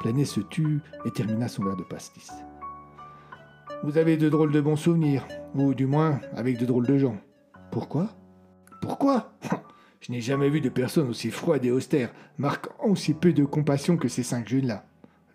Planet 0.00 0.26
se 0.26 0.40
tut 0.40 0.80
et 1.04 1.10
termina 1.10 1.48
son 1.48 1.64
verre 1.64 1.76
de 1.76 1.82
pastis. 1.82 2.30
Vous 3.84 3.98
avez 3.98 4.16
de 4.16 4.30
drôles 4.30 4.52
de 4.52 4.60
bons 4.62 4.76
souvenirs, 4.76 5.28
ou 5.54 5.74
du 5.74 5.84
moins 5.84 6.18
avec 6.34 6.56
de 6.56 6.64
drôles 6.64 6.86
de 6.86 6.96
gens. 6.96 7.18
Pourquoi? 7.70 8.08
Pourquoi? 8.80 9.34
Je 10.00 10.12
n'ai 10.12 10.22
jamais 10.22 10.48
vu 10.48 10.62
de 10.62 10.70
personne 10.70 11.10
aussi 11.10 11.30
froide 11.30 11.66
et 11.66 11.70
austère, 11.70 12.10
marquant 12.38 12.72
aussi 12.82 13.12
peu 13.12 13.34
de 13.34 13.44
compassion 13.44 13.98
que 13.98 14.08
ces 14.08 14.22
cinq 14.22 14.48
jeunes-là. 14.48 14.86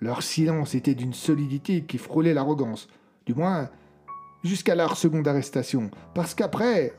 Leur 0.01 0.23
silence 0.23 0.73
était 0.73 0.95
d'une 0.95 1.13
solidité 1.13 1.83
qui 1.83 1.99
frôlait 1.99 2.33
l'arrogance, 2.33 2.87
du 3.27 3.35
moins 3.35 3.69
jusqu'à 4.43 4.73
leur 4.73 4.97
seconde 4.97 5.27
arrestation, 5.27 5.91
parce 6.15 6.33
qu'après... 6.33 6.93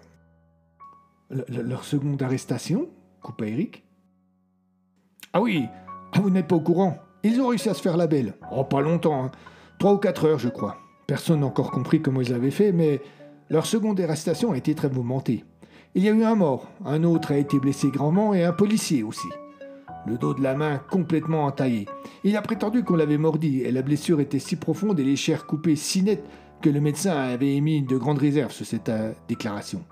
leur 1.30 1.84
seconde 1.84 2.22
arrestation 2.22 2.88
coupa 3.22 3.46
Eric. 3.46 3.84
Ah 5.32 5.40
oui, 5.40 5.66
ah, 6.12 6.20
vous 6.20 6.30
n'êtes 6.30 6.46
pas 6.46 6.56
au 6.56 6.60
courant. 6.60 6.98
Ils 7.22 7.40
ont 7.40 7.48
réussi 7.48 7.68
à 7.68 7.74
se 7.74 7.82
faire 7.82 7.96
la 7.96 8.06
belle. 8.06 8.34
Oh, 8.52 8.64
pas 8.64 8.80
longtemps, 8.80 9.24
hein. 9.24 9.30
trois 9.78 9.94
ou 9.94 9.98
quatre 9.98 10.26
heures, 10.26 10.38
je 10.38 10.48
crois. 10.48 10.76
Personne 11.06 11.40
n'a 11.40 11.46
encore 11.46 11.70
compris 11.70 12.00
comment 12.00 12.20
ils 12.20 12.32
avaient 12.32 12.50
fait, 12.50 12.72
mais 12.72 13.00
leur 13.50 13.66
seconde 13.66 14.00
arrestation 14.00 14.52
a 14.52 14.56
été 14.56 14.74
très 14.74 14.88
mouvementée. 14.88 15.44
Il 15.94 16.04
y 16.04 16.08
a 16.08 16.12
eu 16.12 16.24
un 16.24 16.34
mort, 16.34 16.68
un 16.84 17.04
autre 17.04 17.32
a 17.32 17.36
été 17.36 17.58
blessé 17.58 17.88
grandement 17.90 18.34
et 18.34 18.44
un 18.44 18.52
policier 18.52 19.02
aussi. 19.02 19.28
Le 20.06 20.18
dos 20.18 20.34
de 20.34 20.42
la 20.42 20.54
main 20.54 20.78
complètement 20.90 21.44
entaillé. 21.44 21.86
Il 22.22 22.36
a 22.36 22.42
prétendu 22.42 22.84
qu'on 22.84 22.96
l'avait 22.96 23.18
mordi 23.18 23.62
et 23.62 23.72
la 23.72 23.82
blessure 23.82 24.20
était 24.20 24.38
si 24.38 24.56
profonde 24.56 25.00
et 25.00 25.04
les 25.04 25.16
chairs 25.16 25.46
coupées 25.46 25.74
si 25.74 26.02
nettes 26.02 26.24
que 26.62 26.70
le 26.70 26.80
médecin 26.80 27.16
avait 27.16 27.56
émis 27.56 27.82
de 27.82 27.96
grandes 27.96 28.18
réserves 28.18 28.52
sur 28.52 28.66
cette 28.66 28.88
euh, 28.88 29.12
déclaration. 29.28 29.84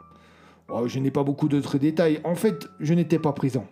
Oh, 0.69 0.89
je 0.89 0.99
n'ai 0.99 1.11
pas 1.11 1.25
beaucoup 1.25 1.49
d'autres 1.49 1.79
détails. 1.79 2.21
En 2.25 2.35
fait, 2.35 2.69
je 2.81 2.95
n'étais 2.95 3.19
pas 3.19 3.33
présent. 3.33 3.67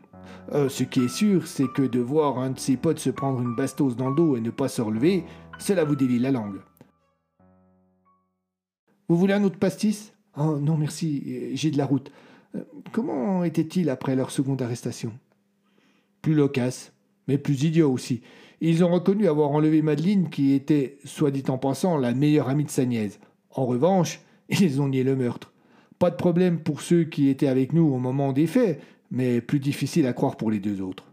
Euh, 0.52 0.68
ce 0.68 0.84
qui 0.84 1.04
est 1.04 1.08
sûr, 1.08 1.46
c'est 1.46 1.70
que 1.72 1.82
de 1.82 2.00
voir 2.00 2.38
un 2.38 2.50
de 2.50 2.58
ses 2.58 2.76
potes 2.76 2.98
se 2.98 3.10
prendre 3.10 3.40
une 3.40 3.54
bastose 3.54 3.96
dans 3.96 4.10
le 4.10 4.16
dos 4.16 4.36
et 4.36 4.40
ne 4.40 4.50
pas 4.50 4.68
se 4.68 4.82
relever, 4.82 5.24
cela 5.58 5.84
vous 5.84 5.96
délie 5.96 6.18
la 6.18 6.30
langue. 6.30 6.60
Vous 9.08 9.16
voulez 9.16 9.34
un 9.34 9.44
autre 9.44 9.58
pastis? 9.58 10.12
Oh 10.36 10.58
non, 10.58 10.76
merci, 10.76 11.54
j'ai 11.54 11.70
de 11.70 11.78
la 11.78 11.86
route. 11.86 12.10
Euh, 12.54 12.60
comment 12.92 13.44
était-il 13.44 13.90
après 13.90 14.16
leur 14.16 14.30
seconde 14.30 14.62
arrestation? 14.62 15.12
Plus 16.20 16.34
loquace, 16.34 16.92
mais 17.28 17.38
plus 17.38 17.62
idiot 17.64 17.90
aussi. 17.90 18.22
Ils 18.60 18.84
ont 18.84 18.92
reconnu 18.92 19.26
avoir 19.26 19.50
enlevé 19.50 19.82
Madeleine, 19.82 20.30
qui 20.30 20.52
était, 20.52 20.98
soit 21.04 21.30
dit 21.30 21.44
en 21.48 21.58
passant, 21.58 21.96
la 21.96 22.14
meilleure 22.14 22.48
amie 22.48 22.64
de 22.64 22.70
sa 22.70 22.84
nièce. 22.84 23.18
En 23.50 23.66
revanche, 23.66 24.20
ils 24.48 24.80
ont 24.80 24.88
nié 24.88 25.04
le 25.04 25.16
meurtre. 25.16 25.51
Pas 26.02 26.10
de 26.10 26.16
problème 26.16 26.58
pour 26.58 26.80
ceux 26.80 27.04
qui 27.04 27.28
étaient 27.28 27.46
avec 27.46 27.72
nous 27.72 27.84
au 27.84 27.98
moment 27.98 28.32
des 28.32 28.48
faits, 28.48 28.82
mais 29.12 29.40
plus 29.40 29.60
difficile 29.60 30.04
à 30.08 30.12
croire 30.12 30.36
pour 30.36 30.50
les 30.50 30.58
deux 30.58 30.80
autres. 30.80 31.04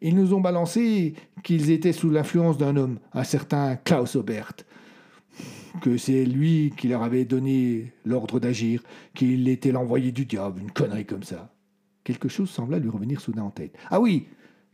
Ils 0.00 0.16
nous 0.16 0.34
ont 0.34 0.40
balancé 0.40 1.14
qu'ils 1.44 1.70
étaient 1.70 1.92
sous 1.92 2.10
l'influence 2.10 2.58
d'un 2.58 2.76
homme, 2.76 2.98
un 3.12 3.22
certain 3.22 3.76
Klaus 3.76 4.16
Aubert, 4.16 4.54
que 5.80 5.96
c'est 5.96 6.24
lui 6.24 6.72
qui 6.76 6.88
leur 6.88 7.04
avait 7.04 7.24
donné 7.24 7.92
l'ordre 8.04 8.40
d'agir, 8.40 8.82
qu'il 9.14 9.46
était 9.46 9.70
l'envoyé 9.70 10.10
du 10.10 10.26
diable, 10.26 10.60
une 10.60 10.72
connerie 10.72 11.06
comme 11.06 11.22
ça. 11.22 11.54
Quelque 12.02 12.28
chose 12.28 12.50
sembla 12.50 12.80
lui 12.80 12.90
revenir 12.90 13.20
soudain 13.20 13.44
en 13.44 13.50
tête. 13.50 13.76
Ah 13.90 14.00
oui, 14.00 14.26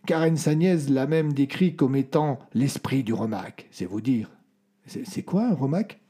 Karen 0.06 0.38
Sagnès 0.38 0.88
l'a 0.88 1.06
même 1.06 1.34
décrit 1.34 1.76
comme 1.76 1.94
étant 1.94 2.38
l'esprit 2.54 3.02
du 3.02 3.12
Romac, 3.12 3.66
c'est 3.70 3.84
vous 3.84 4.00
dire. 4.00 4.30
C'est 4.86 5.24
quoi 5.24 5.48
un 5.48 5.54
Romac? 5.54 6.00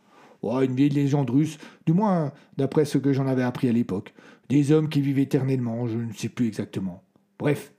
Oh, 0.43 0.61
Une 0.61 0.75
vieille 0.75 0.91
légende 0.91 1.31
russe, 1.31 1.59
du 1.87 1.93
moins 1.93 2.33
d'après 2.57 2.85
ce 2.85 2.99
que 2.99 3.13
j'en 3.13 3.27
avais 3.27 3.43
appris 3.43 3.69
à 3.69 3.73
l'époque. 3.73 4.15
Des 4.49 4.73
hommes 4.73 4.89
qui 4.89 5.01
vivent 5.01 5.19
éternellement, 5.19 5.87
je 5.87 5.99
ne 5.99 6.13
sais 6.13 6.29
plus 6.29 6.47
exactement. 6.47 7.03
Bref, 7.39 7.73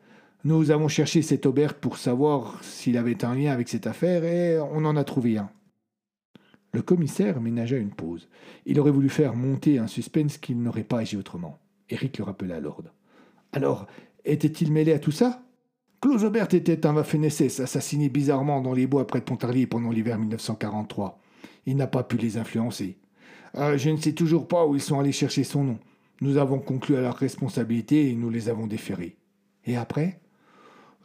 nous 0.43 0.71
avons 0.71 0.87
cherché 0.87 1.21
cet 1.21 1.45
Aubert 1.45 1.73
pour 1.73 1.97
savoir 1.97 2.63
s'il 2.63 2.97
avait 2.97 3.25
un 3.25 3.35
lien 3.35 3.51
avec 3.51 3.67
cette 3.67 3.87
affaire 3.87 4.23
et 4.23 4.59
on 4.59 4.85
en 4.85 4.95
a 4.95 5.03
trouvé 5.03 5.37
un. 5.37 5.49
Le 6.71 6.81
commissaire 6.81 7.41
ménagea 7.41 7.77
une 7.77 7.89
pause. 7.89 8.29
Il 8.65 8.79
aurait 8.79 8.91
voulu 8.91 9.09
faire 9.09 9.35
monter 9.35 9.79
un 9.79 9.87
suspense 9.87 10.37
qu'il 10.37 10.61
n'aurait 10.61 10.83
pas 10.83 10.99
agi 10.99 11.17
autrement. 11.17 11.57
Eric 11.89 12.19
le 12.19 12.23
rappela 12.23 12.57
à 12.57 12.59
l'ordre. 12.59 12.93
Alors, 13.51 13.87
était-il 14.23 14.71
mêlé 14.71 14.93
à 14.93 14.99
tout 14.99 15.11
ça? 15.11 15.41
Claude 16.01 16.23
Aubert 16.23 16.53
était 16.53 16.85
un 16.85 16.93
Waffen-SS 16.93 17.59
assassiné 17.59 18.07
bizarrement 18.07 18.61
dans 18.61 18.73
les 18.73 18.87
bois 18.87 19.07
près 19.07 19.19
de 19.19 19.25
Pontarlier 19.25 19.67
pendant 19.67 19.91
l'hiver 19.91 20.19
1943. 20.19 21.19
Il 21.65 21.77
n'a 21.77 21.87
pas 21.87 22.03
pu 22.03 22.17
les 22.17 22.37
influencer. 22.37 22.97
Euh, 23.55 23.77
je 23.77 23.89
ne 23.89 23.97
sais 23.97 24.13
toujours 24.13 24.47
pas 24.47 24.65
où 24.65 24.75
ils 24.75 24.81
sont 24.81 24.99
allés 24.99 25.11
chercher 25.11 25.43
son 25.43 25.63
nom. 25.63 25.79
Nous 26.21 26.37
avons 26.37 26.59
conclu 26.59 26.95
à 26.95 27.01
leur 27.01 27.15
responsabilité 27.15 28.09
et 28.09 28.15
nous 28.15 28.29
les 28.29 28.49
avons 28.49 28.67
déférés. 28.67 29.15
Et 29.65 29.75
après? 29.75 30.19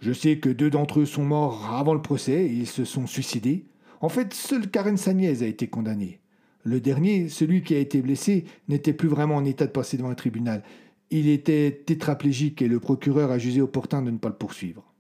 Je 0.01 0.13
sais 0.13 0.39
que 0.39 0.49
deux 0.49 0.71
d'entre 0.71 1.01
eux 1.01 1.07
sont 1.07 1.25
morts 1.25 1.73
avant 1.73 1.95
le 1.95 2.03
procès, 2.03 2.47
ils 2.47 2.67
se 2.67 2.85
sont 2.85 3.07
suicidés. 3.07 3.65
En 4.01 4.09
fait, 4.09 4.35
seul 4.35 4.71
Karen 4.71 4.97
Sagnès 4.97 5.41
a 5.41 5.47
été 5.47 5.69
condamné. 5.69 6.21
Le 6.63 6.81
dernier, 6.81 7.29
celui 7.29 7.63
qui 7.63 7.75
a 7.75 7.79
été 7.79 8.03
blessé, 8.03 8.45
n'était 8.69 8.93
plus 8.93 9.09
vraiment 9.09 9.37
en 9.37 9.45
état 9.45 9.67
de 9.67 9.71
passer 9.71 9.97
devant 9.97 10.11
un 10.11 10.15
tribunal. 10.15 10.63
Il 11.11 11.29
était 11.29 11.83
tétraplégique 11.87 12.61
et 12.61 12.69
le 12.69 12.81
procureur 12.81 13.31
a 13.31 13.39
jugé 13.39 13.61
opportun 13.61 14.03
de 14.03 14.11
ne 14.11 14.19
pas 14.19 14.29
le 14.29 14.35
poursuivre. 14.35 14.94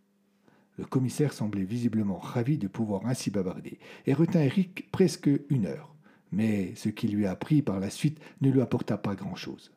Le 0.76 0.84
commissaire 0.84 1.32
semblait 1.32 1.64
visiblement 1.64 2.18
ravi 2.18 2.58
de 2.58 2.68
pouvoir 2.68 3.06
ainsi 3.06 3.30
bavarder 3.30 3.78
et 4.06 4.14
retint 4.14 4.40
Eric 4.40 4.90
presque 4.90 5.30
une 5.48 5.66
heure. 5.66 5.94
Mais 6.32 6.74
ce 6.74 6.88
qu'il 6.88 7.14
lui 7.14 7.26
a 7.26 7.30
appris 7.30 7.62
par 7.62 7.78
la 7.78 7.90
suite 7.90 8.20
ne 8.40 8.50
lui 8.50 8.60
apporta 8.60 8.98
pas 8.98 9.14
grand-chose. 9.14 9.72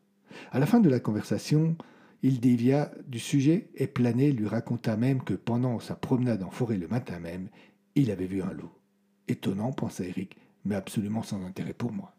À 0.52 0.60
la 0.60 0.66
fin 0.66 0.80
de 0.80 0.90
la 0.90 1.00
conversation, 1.00 1.78
il 2.24 2.40
dévia 2.40 2.92
du 3.08 3.20
sujet 3.20 3.70
et 3.76 3.86
Planet 3.86 4.34
lui 4.36 4.48
raconta 4.48 4.98
même 4.98 5.24
que 5.24 5.36
pendant 5.36 5.80
sa 5.80 5.96
promenade 5.96 6.42
en 6.42 6.50
forêt 6.50 6.78
le 6.78 6.88
matin 6.88 7.20
même, 7.20 7.50
il 7.96 8.10
avait 8.10 8.26
vu 8.26 8.42
un 8.42 8.54
loup. 8.54 8.72
Étonnant, 9.28 9.72
pensa 9.72 10.04
Eric, 10.04 10.38
mais 10.66 10.76
absolument 10.76 11.22
sans 11.22 11.44
intérêt 11.46 11.74
pour 11.74 11.92
moi. 11.92 12.17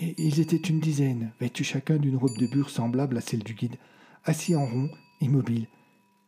Et 0.00 0.14
ils 0.16 0.38
étaient 0.38 0.56
une 0.56 0.78
dizaine, 0.78 1.32
vêtus 1.40 1.64
chacun 1.64 1.96
d'une 1.96 2.16
robe 2.16 2.38
de 2.38 2.46
bure 2.46 2.70
semblable 2.70 3.18
à 3.18 3.20
celle 3.20 3.42
du 3.42 3.54
guide, 3.54 3.76
assis 4.24 4.54
en 4.54 4.64
rond, 4.64 4.88
immobiles, 5.20 5.66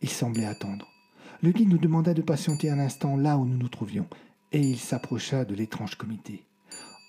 il 0.02 0.08
semblait 0.08 0.44
attendre. 0.44 0.88
Le 1.40 1.52
guide 1.52 1.68
nous 1.68 1.78
demanda 1.78 2.12
de 2.12 2.20
patienter 2.20 2.68
un 2.68 2.80
instant 2.80 3.16
là 3.16 3.38
où 3.38 3.44
nous 3.44 3.56
nous 3.56 3.68
trouvions. 3.68 4.06
et 4.52 4.60
il 4.60 4.78
s'approcha 4.78 5.44
de 5.44 5.54
l'étrange 5.54 5.94
comité. 5.94 6.42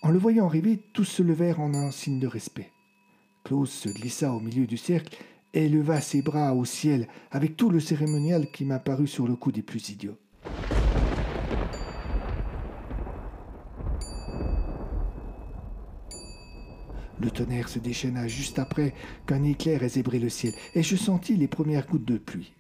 En 0.04 0.12
le 0.12 0.20
voyant 0.20 0.46
arriver, 0.46 0.80
tous 0.94 1.06
se 1.06 1.24
levèrent 1.24 1.60
en 1.60 1.74
un 1.74 1.90
signe 1.90 2.20
de 2.20 2.28
respect. 2.28 2.72
Klaus 3.44 3.72
se 3.72 3.90
glissa 3.90 4.32
au 4.32 4.40
milieu 4.40 4.68
du 4.68 4.78
cercle 4.78 5.18
et 5.54 5.68
leva 5.68 6.02
ses 6.02 6.22
bras 6.22 6.54
au 6.54 6.66
ciel 6.66 7.08
avec 7.32 7.58
tout 7.58 7.72
le 7.72 7.80
cérémonial 7.80 8.52
qui 8.52 8.66
m'apparut 8.66 9.08
sur 9.08 9.28
le 9.28 9.36
coup 9.36 9.52
des 9.52 9.64
plus 9.64 9.90
idiots. 9.90 10.18
Le 17.22 17.30
tonnerre 17.30 17.70
se 17.70 17.78
déchaîna 17.78 18.28
juste 18.28 18.58
après 18.58 18.96
qu'un 19.28 19.44
éclair 19.44 19.84
ait 19.84 19.90
zébré 19.90 20.18
le 20.18 20.30
ciel, 20.30 20.54
et 20.74 20.82
je 20.82 20.96
sentis 20.96 21.36
les 21.36 21.48
premières 21.48 21.86
gouttes 21.86 22.06
de 22.06 22.18
pluie. 22.18 22.54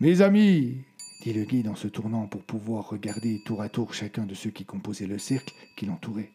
Mes 0.00 0.20
amis, 0.20 0.78
dit 1.22 1.32
le 1.32 1.44
guide 1.44 1.68
en 1.68 1.76
se 1.76 1.86
tournant 1.86 2.26
pour 2.26 2.42
pouvoir 2.42 2.88
regarder 2.88 3.40
tour 3.44 3.62
à 3.62 3.68
tour 3.68 3.94
chacun 3.94 4.24
de 4.24 4.34
ceux 4.34 4.50
qui 4.50 4.64
composaient 4.64 5.06
le 5.06 5.18
cercle 5.18 5.54
qui 5.76 5.86
l'entourait, 5.86 6.32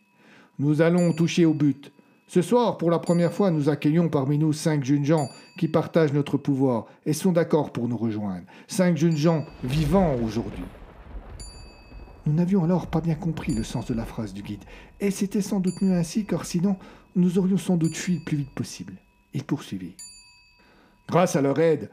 nous 0.57 0.81
allons 0.81 1.11
toucher 1.11 1.43
au 1.43 1.53
but. 1.53 1.91
Ce 2.27 2.41
soir, 2.41 2.77
pour 2.77 2.89
la 2.89 2.99
première 2.99 3.33
fois, 3.33 3.51
nous 3.51 3.67
accueillons 3.67 4.07
parmi 4.07 4.37
nous 4.37 4.53
cinq 4.53 4.85
jeunes 4.85 5.03
gens 5.03 5.27
qui 5.57 5.67
partagent 5.67 6.13
notre 6.13 6.37
pouvoir 6.37 6.85
et 7.05 7.11
sont 7.11 7.33
d'accord 7.33 7.73
pour 7.73 7.89
nous 7.89 7.97
rejoindre. 7.97 8.45
Cinq 8.67 8.95
jeunes 8.95 9.17
gens 9.17 9.45
vivants 9.65 10.15
aujourd'hui. 10.23 10.63
Nous 12.25 12.33
n'avions 12.33 12.63
alors 12.63 12.87
pas 12.87 13.01
bien 13.01 13.15
compris 13.15 13.53
le 13.53 13.63
sens 13.63 13.87
de 13.87 13.95
la 13.95 14.05
phrase 14.05 14.33
du 14.33 14.43
guide, 14.43 14.63
et 14.99 15.09
c'était 15.11 15.41
sans 15.41 15.59
doute 15.59 15.81
mieux 15.81 15.93
ainsi, 15.93 16.23
car 16.23 16.45
sinon 16.45 16.77
nous 17.15 17.37
aurions 17.37 17.57
sans 17.57 17.77
doute 17.77 17.95
fui 17.95 18.15
le 18.15 18.23
plus 18.23 18.37
vite 18.37 18.53
possible. 18.53 18.93
Il 19.33 19.43
poursuivit. 19.43 19.95
Grâce 21.07 21.35
à 21.35 21.41
leur 21.41 21.59
aide, 21.59 21.89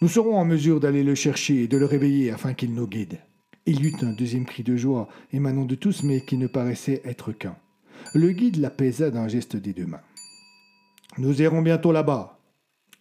nous 0.00 0.08
serons 0.08 0.36
en 0.36 0.44
mesure 0.44 0.80
d'aller 0.80 1.04
le 1.04 1.14
chercher 1.14 1.62
et 1.62 1.68
de 1.68 1.76
le 1.76 1.86
réveiller 1.86 2.30
afin 2.30 2.54
qu'il 2.54 2.74
nous 2.74 2.86
guide. 2.86 3.18
Il 3.66 3.84
y 3.84 3.88
eut 3.88 3.96
un 4.02 4.12
deuxième 4.12 4.46
cri 4.46 4.64
de 4.64 4.76
joie 4.76 5.08
émanant 5.32 5.64
de 5.64 5.76
tous, 5.76 6.02
mais 6.02 6.20
qui 6.20 6.36
ne 6.36 6.48
paraissait 6.48 7.02
être 7.04 7.32
qu'un. 7.32 7.56
Le 8.14 8.32
guide 8.32 8.56
l'apaisa 8.56 9.10
d'un 9.10 9.28
geste 9.28 9.56
des 9.56 9.72
deux 9.72 9.86
mains. 9.86 10.00
Nous 11.18 11.40
irons 11.40 11.62
bientôt 11.62 11.92
là-bas. 11.92 12.40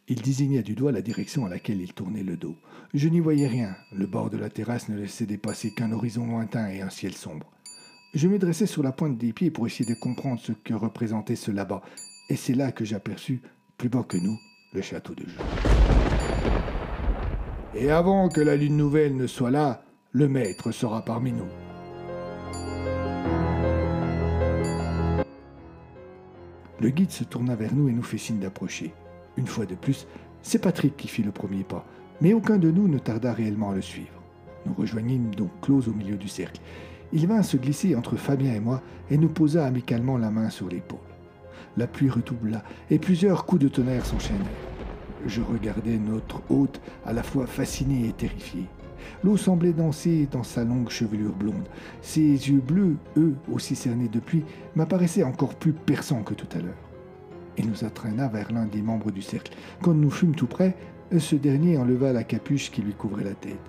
Il 0.08 0.22
désigna 0.22 0.62
du 0.62 0.76
doigt 0.76 0.92
la 0.92 1.02
direction 1.02 1.46
à 1.46 1.50
laquelle 1.50 1.82
il 1.82 1.94
tournait 1.94 2.24
le 2.24 2.38
dos. 2.38 2.56
Je 2.94 3.08
n'y 3.08 3.20
voyais 3.20 3.48
rien. 3.48 3.76
Le 3.94 4.06
bord 4.06 4.30
de 4.30 4.38
la 4.38 4.50
terrasse 4.50 4.90
ne 4.90 4.98
laissait 4.98 5.26
dépasser 5.26 5.72
qu'un 5.72 5.92
horizon 5.92 6.28
lointain 6.28 6.68
et 6.70 6.82
un 6.82 6.90
ciel 6.90 7.14
sombre. 7.14 7.50
Je 8.14 8.28
me 8.28 8.38
dressai 8.38 8.66
sur 8.66 8.84
la 8.84 8.92
pointe 8.92 9.18
des 9.18 9.32
pieds 9.32 9.52
pour 9.52 9.68
essayer 9.68 9.86
de 9.86 9.98
comprendre 9.98 10.42
ce 10.42 10.52
que 10.52 10.74
représentait 10.74 11.38
ce 11.38 11.50
là-bas, 11.50 11.82
et 12.28 12.36
c'est 12.36 12.54
là 12.54 12.74
que 12.74 12.84
j'aperçus, 12.84 13.42
plus 13.78 13.88
bas 13.88 14.04
que 14.04 14.18
nous, 14.18 14.38
le 14.74 14.82
château 14.82 15.16
de 15.16 15.24
Joux. 15.24 15.42
Et 17.74 17.90
avant 17.90 18.28
que 18.28 18.42
la 18.42 18.58
lune 18.58 18.76
nouvelle 18.76 19.16
ne 19.16 19.28
soit 19.28 19.50
là, 19.50 19.82
le 20.12 20.28
maître 20.28 20.72
sera 20.72 21.06
parmi 21.06 21.32
nous. 21.32 21.48
Le 26.82 26.90
guide 26.90 27.12
se 27.12 27.24
tourna 27.24 27.56
vers 27.56 27.74
nous 27.74 27.88
et 27.88 27.94
nous 27.94 28.04
fit 28.04 28.20
signe 28.20 28.40
d'approcher. 28.40 28.94
Une 29.38 29.48
fois 29.48 29.66
de 29.66 29.76
plus, 29.76 30.06
c'est 30.42 30.60
Patrick 30.60 30.98
qui 30.98 31.08
fit 31.08 31.24
le 31.24 31.32
premier 31.32 31.64
pas, 31.64 31.86
mais 32.20 32.34
aucun 32.34 32.58
de 32.58 32.72
nous 32.72 32.90
ne 32.90 32.98
tarda 32.98 33.32
réellement 33.32 33.70
à 33.70 33.76
le 33.76 33.82
suivre. 33.82 34.22
Nous 34.66 34.74
rejoignîmes 34.74 35.34
donc 35.34 35.52
Close 35.62 35.88
au 35.88 35.94
milieu 35.94 36.18
du 36.18 36.28
cercle. 36.28 36.60
Il 37.14 37.28
vint 37.28 37.44
se 37.44 37.58
glisser 37.58 37.96
entre 37.96 38.16
Fabien 38.16 38.54
et 38.54 38.60
moi 38.60 38.82
et 39.10 39.18
nous 39.18 39.28
posa 39.28 39.66
amicalement 39.66 40.18
la 40.18 40.32
main 40.32 40.50
sur 40.50 40.70
l'épaule. 40.70 41.00
La 41.76 41.88
pluie 41.88 42.10
redoubla 42.10 42.64
et 42.90 43.00
plusieurs 43.00 43.46
coups 43.46 43.62
de 43.64 43.68
tonnerre 43.68 44.06
s'enchaînèrent. 44.06 44.48
Je 45.26 45.42
regardais 45.42 45.98
notre 45.98 46.42
hôte 46.50 46.82
à 47.06 47.14
la 47.14 47.22
fois 47.22 47.48
fasciné 47.48 48.08
et 48.08 48.14
terrifié. 48.14 48.66
L'eau 49.24 49.36
semblait 49.36 49.74
danser 49.74 50.28
dans 50.32 50.44
sa 50.44 50.64
longue 50.64 50.90
chevelure 50.90 51.34
blonde. 51.34 51.68
Ses 52.02 52.22
yeux 52.22 52.62
bleus, 52.62 52.96
eux 53.18 53.36
aussi 53.52 53.76
cernés 53.76 54.08
de 54.08 54.20
pluie, 54.20 54.46
m'apparaissaient 54.76 55.24
encore 55.24 55.56
plus 55.56 55.74
perçants 55.74 56.24
que 56.24 56.34
tout 56.34 56.48
à 56.56 56.62
l'heure. 56.62 56.74
Il 57.58 57.68
nous 57.68 57.84
entraîna 57.84 58.28
vers 58.30 58.52
l'un 58.52 58.66
des 58.66 58.82
membres 58.82 59.12
du 59.12 59.22
cercle. 59.22 59.54
Quand 59.82 59.94
nous 59.94 60.12
fûmes 60.12 60.36
tout 60.36 60.48
près, 60.48 60.76
ce 61.18 61.36
dernier 61.36 61.78
enleva 61.78 62.14
la 62.14 62.24
capuche 62.24 62.72
qui 62.72 62.82
lui 62.82 62.94
couvrait 62.94 63.26
la 63.26 63.34
tête. 63.34 63.60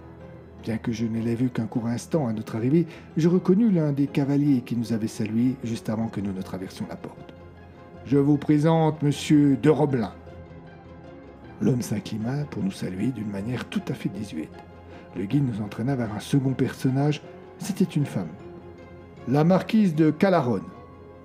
Bien 0.62 0.79
que 0.79 0.92
je 0.92 1.07
ne 1.07 1.20
l'ai 1.20 1.35
vu 1.35 1.51
qu'un 1.51 1.66
court 1.66 1.88
instant 1.88 2.29
à 2.29 2.33
notre 2.33 2.55
arrivée, 2.55 2.87
je 3.16 3.29
reconnus 3.29 3.72
l'un 3.72 3.90
des 3.90 4.07
cavaliers 4.07 4.61
qui 4.61 4.77
nous 4.77 4.92
avait 4.92 5.09
salués 5.09 5.57
juste 5.64 5.88
avant 5.88 6.07
que 6.07 6.20
nous 6.20 6.33
ne 6.33 6.40
traversions 6.40 6.87
la 6.88 6.94
porte. 6.94 7.35
Je 8.07 8.16
vous 8.16 8.37
présente 8.37 9.03
Monsieur 9.03 9.57
de 9.61 9.70
Roblin. 9.70 10.12
L'homme 11.61 11.83
s'inclina 11.83 12.44
pour 12.44 12.62
nous 12.62 12.70
saluer 12.70 13.09
d'une 13.09 13.31
manière 13.31 13.64
tout 13.64 13.83
à 13.88 13.94
fait 13.94 14.09
désuète. 14.09 14.53
Le 15.16 15.25
guide 15.25 15.46
nous 15.46 15.64
entraîna 15.64 15.96
vers 15.96 16.12
un 16.14 16.20
second 16.20 16.53
personnage. 16.53 17.22
C'était 17.59 17.85
une 17.85 18.07
femme. 18.07 18.31
La 19.27 19.42
marquise 19.42 19.96
de 19.96 20.12
Calaronne. 20.12 20.62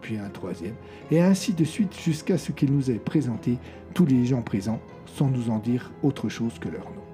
Puis 0.02 0.18
un 0.18 0.30
troisième. 0.30 0.76
Et 1.12 1.22
ainsi 1.22 1.54
de 1.54 1.64
suite 1.64 1.96
jusqu'à 2.00 2.40
ce 2.40 2.52
qu'il 2.52 2.74
nous 2.74 2.90
ait 2.90 3.00
présenté 3.00 3.60
tous 3.94 4.06
les 4.06 4.26
gens 4.26 4.42
présents 4.42 4.80
sans 5.06 5.28
nous 5.28 5.52
en 5.52 5.60
dire 5.60 5.92
autre 6.02 6.28
chose 6.28 6.58
que 6.60 6.70
leur 6.70 6.86
nom. 6.86 7.07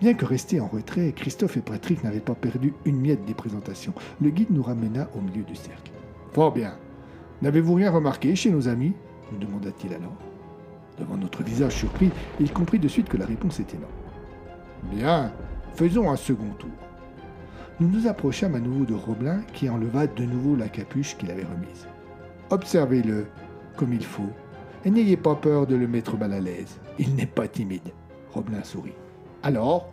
Bien 0.00 0.14
que 0.14 0.24
restés 0.24 0.60
en 0.60 0.66
retrait, 0.66 1.12
Christophe 1.12 1.56
et 1.56 1.60
Patrick 1.60 2.02
n'avaient 2.04 2.20
pas 2.20 2.34
perdu 2.34 2.74
une 2.84 3.00
miette 3.00 3.24
des 3.24 3.34
présentations. 3.34 3.94
Le 4.20 4.30
guide 4.30 4.50
nous 4.50 4.62
ramena 4.62 5.08
au 5.16 5.20
milieu 5.20 5.42
du 5.42 5.54
cercle. 5.54 5.92
Fort 6.32 6.52
bien. 6.52 6.74
N'avez-vous 7.42 7.74
rien 7.74 7.90
remarqué 7.90 8.34
chez 8.36 8.50
nos 8.50 8.68
amis? 8.68 8.92
nous 9.32 9.38
demanda-t-il 9.38 9.94
alors. 9.94 10.16
Devant 10.98 11.16
notre 11.16 11.42
visage 11.42 11.72
surpris, 11.72 12.10
il 12.38 12.52
comprit 12.52 12.78
de 12.78 12.88
suite 12.88 13.08
que 13.08 13.16
la 13.16 13.26
réponse 13.26 13.60
était 13.60 13.78
non. 13.78 14.92
Bien, 14.94 15.32
faisons 15.74 16.10
un 16.10 16.16
second 16.16 16.50
tour. 16.58 16.70
Nous 17.80 17.88
nous 17.88 18.06
approchâmes 18.06 18.54
à 18.54 18.60
nouveau 18.60 18.84
de 18.84 18.94
Roblin 18.94 19.40
qui 19.52 19.68
enleva 19.68 20.06
de 20.06 20.24
nouveau 20.24 20.54
la 20.54 20.68
capuche 20.68 21.16
qu'il 21.16 21.30
avait 21.30 21.44
remise. 21.44 21.88
Observez-le 22.50 23.26
comme 23.76 23.92
il 23.92 24.04
faut 24.04 24.30
et 24.84 24.90
n'ayez 24.90 25.16
pas 25.16 25.34
peur 25.34 25.66
de 25.66 25.74
le 25.74 25.88
mettre 25.88 26.16
mal 26.18 26.32
à 26.32 26.40
l'aise. 26.40 26.78
Il 26.98 27.14
n'est 27.14 27.26
pas 27.26 27.48
timide. 27.48 27.92
Roblin 28.32 28.62
sourit. 28.62 28.92
Alors 29.42 29.90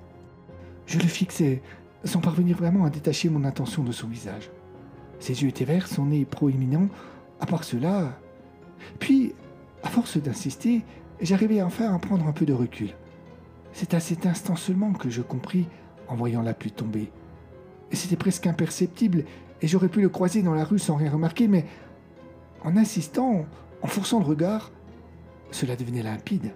Je 0.85 0.99
le 0.99 1.07
fixais, 1.07 1.61
sans 2.03 2.19
parvenir 2.19 2.57
vraiment 2.57 2.85
à 2.85 2.89
détacher 2.89 3.29
mon 3.29 3.43
attention 3.43 3.83
de 3.83 3.91
son 3.91 4.07
visage. 4.07 4.49
Ses 5.19 5.43
yeux 5.43 5.49
étaient 5.49 5.65
verts, 5.65 5.87
son 5.87 6.07
nez 6.07 6.25
proéminent. 6.25 6.87
À 7.39 7.45
part 7.45 7.63
cela. 7.63 8.17
Puis, 8.99 9.33
à 9.83 9.89
force 9.89 10.17
d'insister, 10.17 10.83
j'arrivais 11.21 11.61
enfin 11.61 11.93
à 11.93 11.99
prendre 11.99 12.27
un 12.27 12.31
peu 12.31 12.45
de 12.45 12.53
recul. 12.53 12.95
C'est 13.71 13.93
à 13.93 13.99
cet 13.99 14.25
instant 14.25 14.55
seulement 14.55 14.93
que 14.93 15.09
je 15.09 15.21
compris 15.21 15.67
en 16.07 16.15
voyant 16.15 16.41
la 16.41 16.53
pluie 16.53 16.71
tomber. 16.71 17.11
C'était 17.91 18.15
presque 18.15 18.47
imperceptible 18.47 19.25
et 19.61 19.67
j'aurais 19.67 19.89
pu 19.89 20.01
le 20.01 20.09
croiser 20.09 20.41
dans 20.41 20.53
la 20.53 20.63
rue 20.63 20.79
sans 20.79 20.95
rien 20.95 21.11
remarquer, 21.11 21.47
mais 21.47 21.65
en 22.63 22.77
insistant, 22.77 23.45
en 23.81 23.87
forçant 23.87 24.19
le 24.19 24.25
regard, 24.25 24.71
cela 25.51 25.75
devenait 25.75 26.03
limpide. 26.03 26.51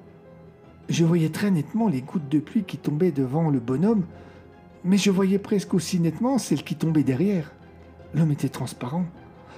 Je 0.90 1.06
voyais 1.06 1.30
très 1.30 1.50
nettement 1.50 1.88
les 1.88 2.02
gouttes 2.02 2.30
de 2.30 2.40
pluie 2.40 2.64
qui 2.64 2.78
tombaient 2.78 3.12
devant 3.12 3.50
le 3.50 3.60
bonhomme, 3.60 4.06
mais 4.84 4.98
je 4.98 5.12
voyais 5.12 5.40
presque 5.40 5.74
aussi 5.74 6.00
nettement 6.00 6.38
celles 6.38 6.64
qui 6.64 6.76
tombaient 6.76 7.04
derrière. 7.04 7.52
L'homme 8.14 8.32
était 8.32 8.50
transparent. 8.50 9.06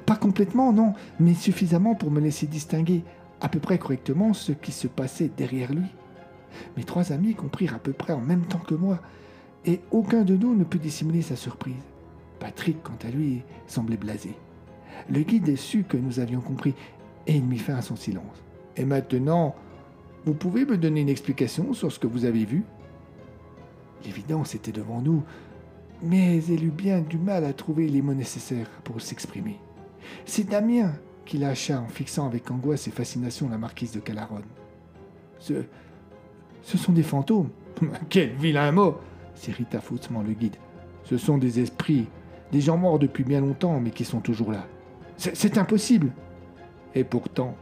Pas 0.06 0.16
complètement, 0.16 0.72
non, 0.72 0.94
mais 1.20 1.34
suffisamment 1.34 1.96
pour 1.96 2.12
me 2.12 2.22
laisser 2.22 2.46
distinguer 2.46 3.04
à 3.42 3.50
peu 3.50 3.60
près 3.60 3.80
correctement 3.80 4.34
ce 4.34 4.52
qui 4.52 4.72
se 4.72 4.88
passait 4.88 5.32
derrière 5.36 5.74
lui. 5.74 5.88
Mes 6.78 6.84
trois 6.84 7.12
amis 7.12 7.34
comprirent 7.34 7.76
à 7.76 7.80
peu 7.80 7.92
près 7.92 8.14
en 8.14 8.22
même 8.22 8.46
temps 8.46 8.60
que 8.60 8.76
moi, 8.76 9.00
et 9.66 9.82
aucun 9.92 10.22
de 10.22 10.36
nous 10.36 10.56
ne 10.56 10.64
put 10.64 10.80
dissimuler 10.80 11.24
sa 11.24 11.36
surprise. 11.36 11.74
Patrick, 12.40 12.84
quant 12.84 12.98
à 13.04 13.10
lui, 13.10 13.42
semblait 13.66 13.98
blasé. 13.98 14.36
Le 15.10 15.22
guide 15.22 15.56
sut 15.58 15.88
que 15.88 15.98
nous 15.98 16.20
avions 16.20 16.42
compris, 16.42 16.76
et 17.26 17.36
il 17.36 17.46
mit 17.46 17.58
fin 17.58 17.76
à 17.76 17.82
son 17.82 17.96
silence. 17.96 18.44
Et 18.78 18.86
maintenant, 18.86 19.56
vous 20.26 20.34
pouvez 20.34 20.66
me 20.66 20.78
donner 20.78 21.02
une 21.02 21.10
explication 21.10 21.74
sur 21.74 21.92
ce 21.92 22.00
que 22.00 22.08
vous 22.08 22.26
avez 22.26 22.46
vu? 22.46 22.64
L'évidence 24.04 24.56
était 24.56 24.72
devant 24.72 25.02
nous, 25.02 25.24
mais 26.02 26.44
elle 26.46 26.64
eut 26.64 26.72
bien 26.72 27.02
du 27.02 27.18
mal 27.18 27.46
à 27.46 27.54
trouver 27.54 27.88
les 27.88 28.02
mots 28.02 28.14
nécessaires 28.14 28.70
pour 28.84 29.02
s'exprimer. 29.02 29.60
C'est 30.26 30.50
Damien 30.50 30.94
qui 31.26 31.38
lâcha 31.38 31.80
en 31.80 31.88
fixant 31.88 32.28
avec 32.28 32.50
angoisse 32.52 32.88
et 32.88 32.92
fascination 32.92 33.50
la 33.50 33.58
marquise 33.58 33.92
de 33.92 34.00
Calaronne. 34.00 34.46
Ce, 35.40 35.64
ce 36.64 36.78
sont 36.78 36.92
des 36.92 37.04
fantômes. 37.04 37.50
Quel 38.10 38.36
vilain 38.36 38.72
mot 38.72 38.98
s'irrita 39.36 39.82
faussement 39.82 40.22
le 40.22 40.34
guide. 40.34 40.56
Ce 41.04 41.18
sont 41.18 41.38
des 41.38 41.60
esprits, 41.60 42.08
des 42.52 42.62
gens 42.62 42.78
morts 42.78 43.00
depuis 43.00 43.24
bien 43.24 43.42
longtemps, 43.42 43.80
mais 43.80 43.92
qui 43.92 44.06
sont 44.06 44.22
toujours 44.22 44.52
là. 44.52 44.66
C'est 45.18 45.58
impossible. 45.58 46.12
Et 46.94 47.04
pourtant, 47.04 47.56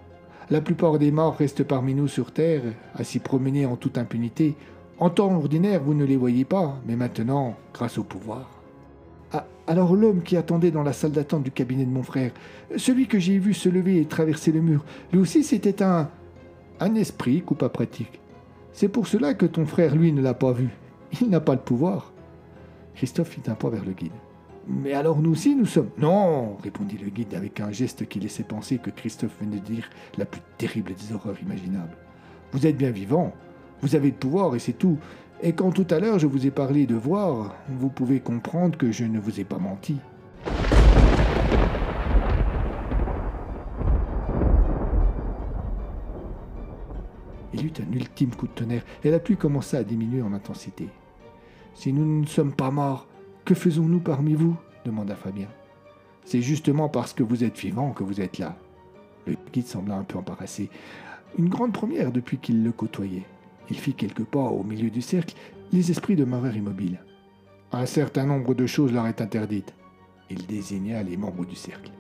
la 0.50 0.62
plupart 0.62 1.00
des 1.00 1.12
morts 1.12 1.38
restent 1.38 1.64
parmi 1.64 1.94
nous 1.94 2.08
sur 2.08 2.32
Terre, 2.32 2.62
à 2.96 3.04
s'y 3.04 3.20
promener 3.20 3.66
en 3.66 3.76
toute 3.76 3.98
impunité. 3.98 4.56
En 5.00 5.10
temps 5.10 5.34
ordinaire, 5.34 5.82
vous 5.84 5.94
ne 5.94 6.06
les 6.06 6.18
voyez 6.18 6.46
pas, 6.46 6.78
mais 6.86 6.96
maintenant, 6.96 7.56
grâce 7.74 7.98
au 7.98 8.04
pouvoir. 8.04 8.50
Ah, 9.32 9.46
alors 9.68 9.96
l'homme 9.96 10.22
qui 10.22 10.38
attendait 10.38 10.72
dans 10.72 10.84
la 10.84 10.94
salle 10.94 11.12
d'attente 11.12 11.44
du 11.44 11.52
cabinet 11.52 11.86
de 11.86 11.90
mon 11.90 12.04
frère, 12.04 12.32
celui 12.78 13.08
que 13.08 13.20
j'ai 13.20 13.40
vu 13.40 13.54
se 13.54 13.70
lever 13.70 14.00
et 14.00 14.06
traverser 14.06 14.52
le 14.52 14.62
mur, 14.62 14.86
lui 15.12 15.20
aussi 15.20 15.44
c'était 15.44 15.82
un... 15.82 16.10
un 16.80 16.96
esprit, 16.96 17.42
coupa 17.42 17.70
pratique. 17.70 18.20
C'est 18.74 18.90
pour 18.90 19.08
cela 19.08 19.34
que 19.34 19.46
ton 19.46 19.66
frère, 19.66 19.96
lui, 19.96 20.12
ne 20.12 20.22
l'a 20.22 20.34
pas 20.34 20.52
vu. 20.52 20.70
Il 21.22 21.30
n'a 21.30 21.40
pas 21.40 21.54
le 21.54 21.62
pouvoir. 21.62 22.12
Christophe 22.96 23.30
fit 23.30 23.42
un 23.48 23.56
pas 23.56 23.70
vers 23.70 23.86
le 23.86 23.94
guide. 23.94 24.12
Mais 24.68 24.94
alors 24.94 25.20
nous 25.20 25.32
aussi, 25.32 25.56
nous 25.56 25.66
sommes. 25.66 25.90
Non, 25.98 26.56
répondit 26.64 26.98
le 26.98 27.10
guide 27.10 27.36
avec 27.36 27.60
un 27.60 27.72
geste 27.72 28.08
qui 28.08 28.20
laissait 28.20 28.44
penser 28.44 28.78
que 28.78 28.90
Christophe 28.90 29.38
venait 29.42 29.60
de 29.60 29.66
dire 29.66 29.90
la 30.18 30.26
plus 30.26 30.42
terrible 30.58 30.94
des 30.94 31.14
horreurs 31.14 31.42
imaginables. 31.42 31.98
Vous 32.54 32.66
êtes 32.66 32.78
bien 32.78 32.92
vivant, 32.92 33.34
vous 33.82 33.96
avez 33.96 34.10
le 34.10 34.16
pouvoir 34.16 34.56
et 34.56 34.60
c'est 34.60 34.74
tout. 34.74 34.98
Et 35.42 35.54
quand 35.54 35.72
tout 35.72 35.88
à 35.90 36.00
l'heure 36.00 36.20
je 36.20 36.28
vous 36.28 36.46
ai 36.48 36.52
parlé 36.52 36.86
de 36.86 36.96
voir, 36.96 37.56
vous 37.68 37.90
pouvez 37.90 38.22
comprendre 38.22 38.78
que 38.78 38.92
je 38.92 39.04
ne 39.04 39.20
vous 39.20 39.40
ai 39.40 39.44
pas 39.44 39.58
menti. 39.58 39.98
Il 47.54 47.66
eut 47.66 47.74
un 47.80 47.94
ultime 47.94 48.32
coup 48.32 48.48
de 48.48 48.54
tonnerre 48.54 48.84
et 49.04 49.12
la 49.12 49.20
pluie 49.20 49.38
commença 49.38 49.78
à 49.78 49.84
diminuer 49.84 50.22
en 50.22 50.34
intensité. 50.34 50.88
Si 51.74 51.92
nous 51.92 52.22
ne 52.22 52.26
sommes 52.26 52.54
pas 52.54 52.72
morts, 52.72 53.08
que 53.46 53.56
faisons-nous 53.56 54.00
parmi 54.00 54.34
vous 54.34 54.56
demanda 54.86 55.16
Fabien. 55.16 55.48
C'est 56.26 56.42
justement 56.42 56.90
parce 56.90 57.14
que 57.14 57.24
vous 57.24 57.44
êtes 57.44 57.58
vivant 57.58 57.92
que 57.92 58.04
vous 58.04 58.22
êtes 58.22 58.38
là. 58.38 58.58
Le 59.28 59.36
guide 59.52 59.68
sembla 59.68 59.96
un 59.96 60.04
peu 60.04 60.18
embarrassé. 60.18 60.70
Une 61.38 61.50
grande 61.50 61.74
première 61.74 62.12
depuis 62.12 62.38
qu'il 62.38 62.64
le 62.64 62.72
côtoyait. 62.72 63.26
Il 63.70 63.78
fit 63.78 63.94
quelques 63.94 64.24
pas 64.24 64.40
au 64.40 64.64
milieu 64.64 64.90
du 64.90 65.02
cercle. 65.02 65.36
Les 65.72 65.92
esprits 65.92 66.16
demeurèrent 66.16 66.56
immobiles. 66.56 67.00
Un 67.72 67.86
certain 67.86 68.26
nombre 68.26 68.54
de 68.54 68.68
choses 68.68 68.94
leur 68.94 69.08
est 69.08 69.22
interdite. 69.22 69.74
Il 70.30 70.46
désigna 70.46 71.02
les 71.04 71.18
membres 71.18 71.46
du 71.46 71.56
cercle. 71.56 71.92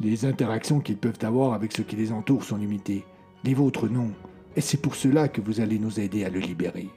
Les 0.00 0.24
interactions 0.24 0.80
qu'ils 0.80 0.96
peuvent 0.96 1.18
avoir 1.22 1.52
avec 1.52 1.72
ceux 1.72 1.82
qui 1.84 1.96
les 1.96 2.12
entourent 2.12 2.44
sont 2.44 2.56
limitées. 2.56 3.04
Les 3.44 3.54
vôtres 3.54 3.88
non. 3.88 4.10
Et 4.56 4.60
c'est 4.60 4.80
pour 4.80 4.94
cela 4.94 5.28
que 5.28 5.40
vous 5.40 5.60
allez 5.60 5.78
nous 5.78 6.00
aider 6.00 6.24
à 6.24 6.30
le 6.30 6.40
libérer. 6.40 6.88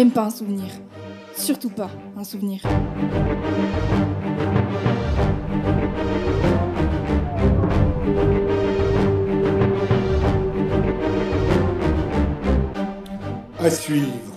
Même 0.00 0.12
pas 0.12 0.22
un 0.22 0.30
souvenir. 0.30 0.64
Surtout 1.36 1.68
pas 1.68 1.90
un 2.16 2.24
souvenir. 2.24 2.62
À 13.58 13.68
suivre. 13.68 14.29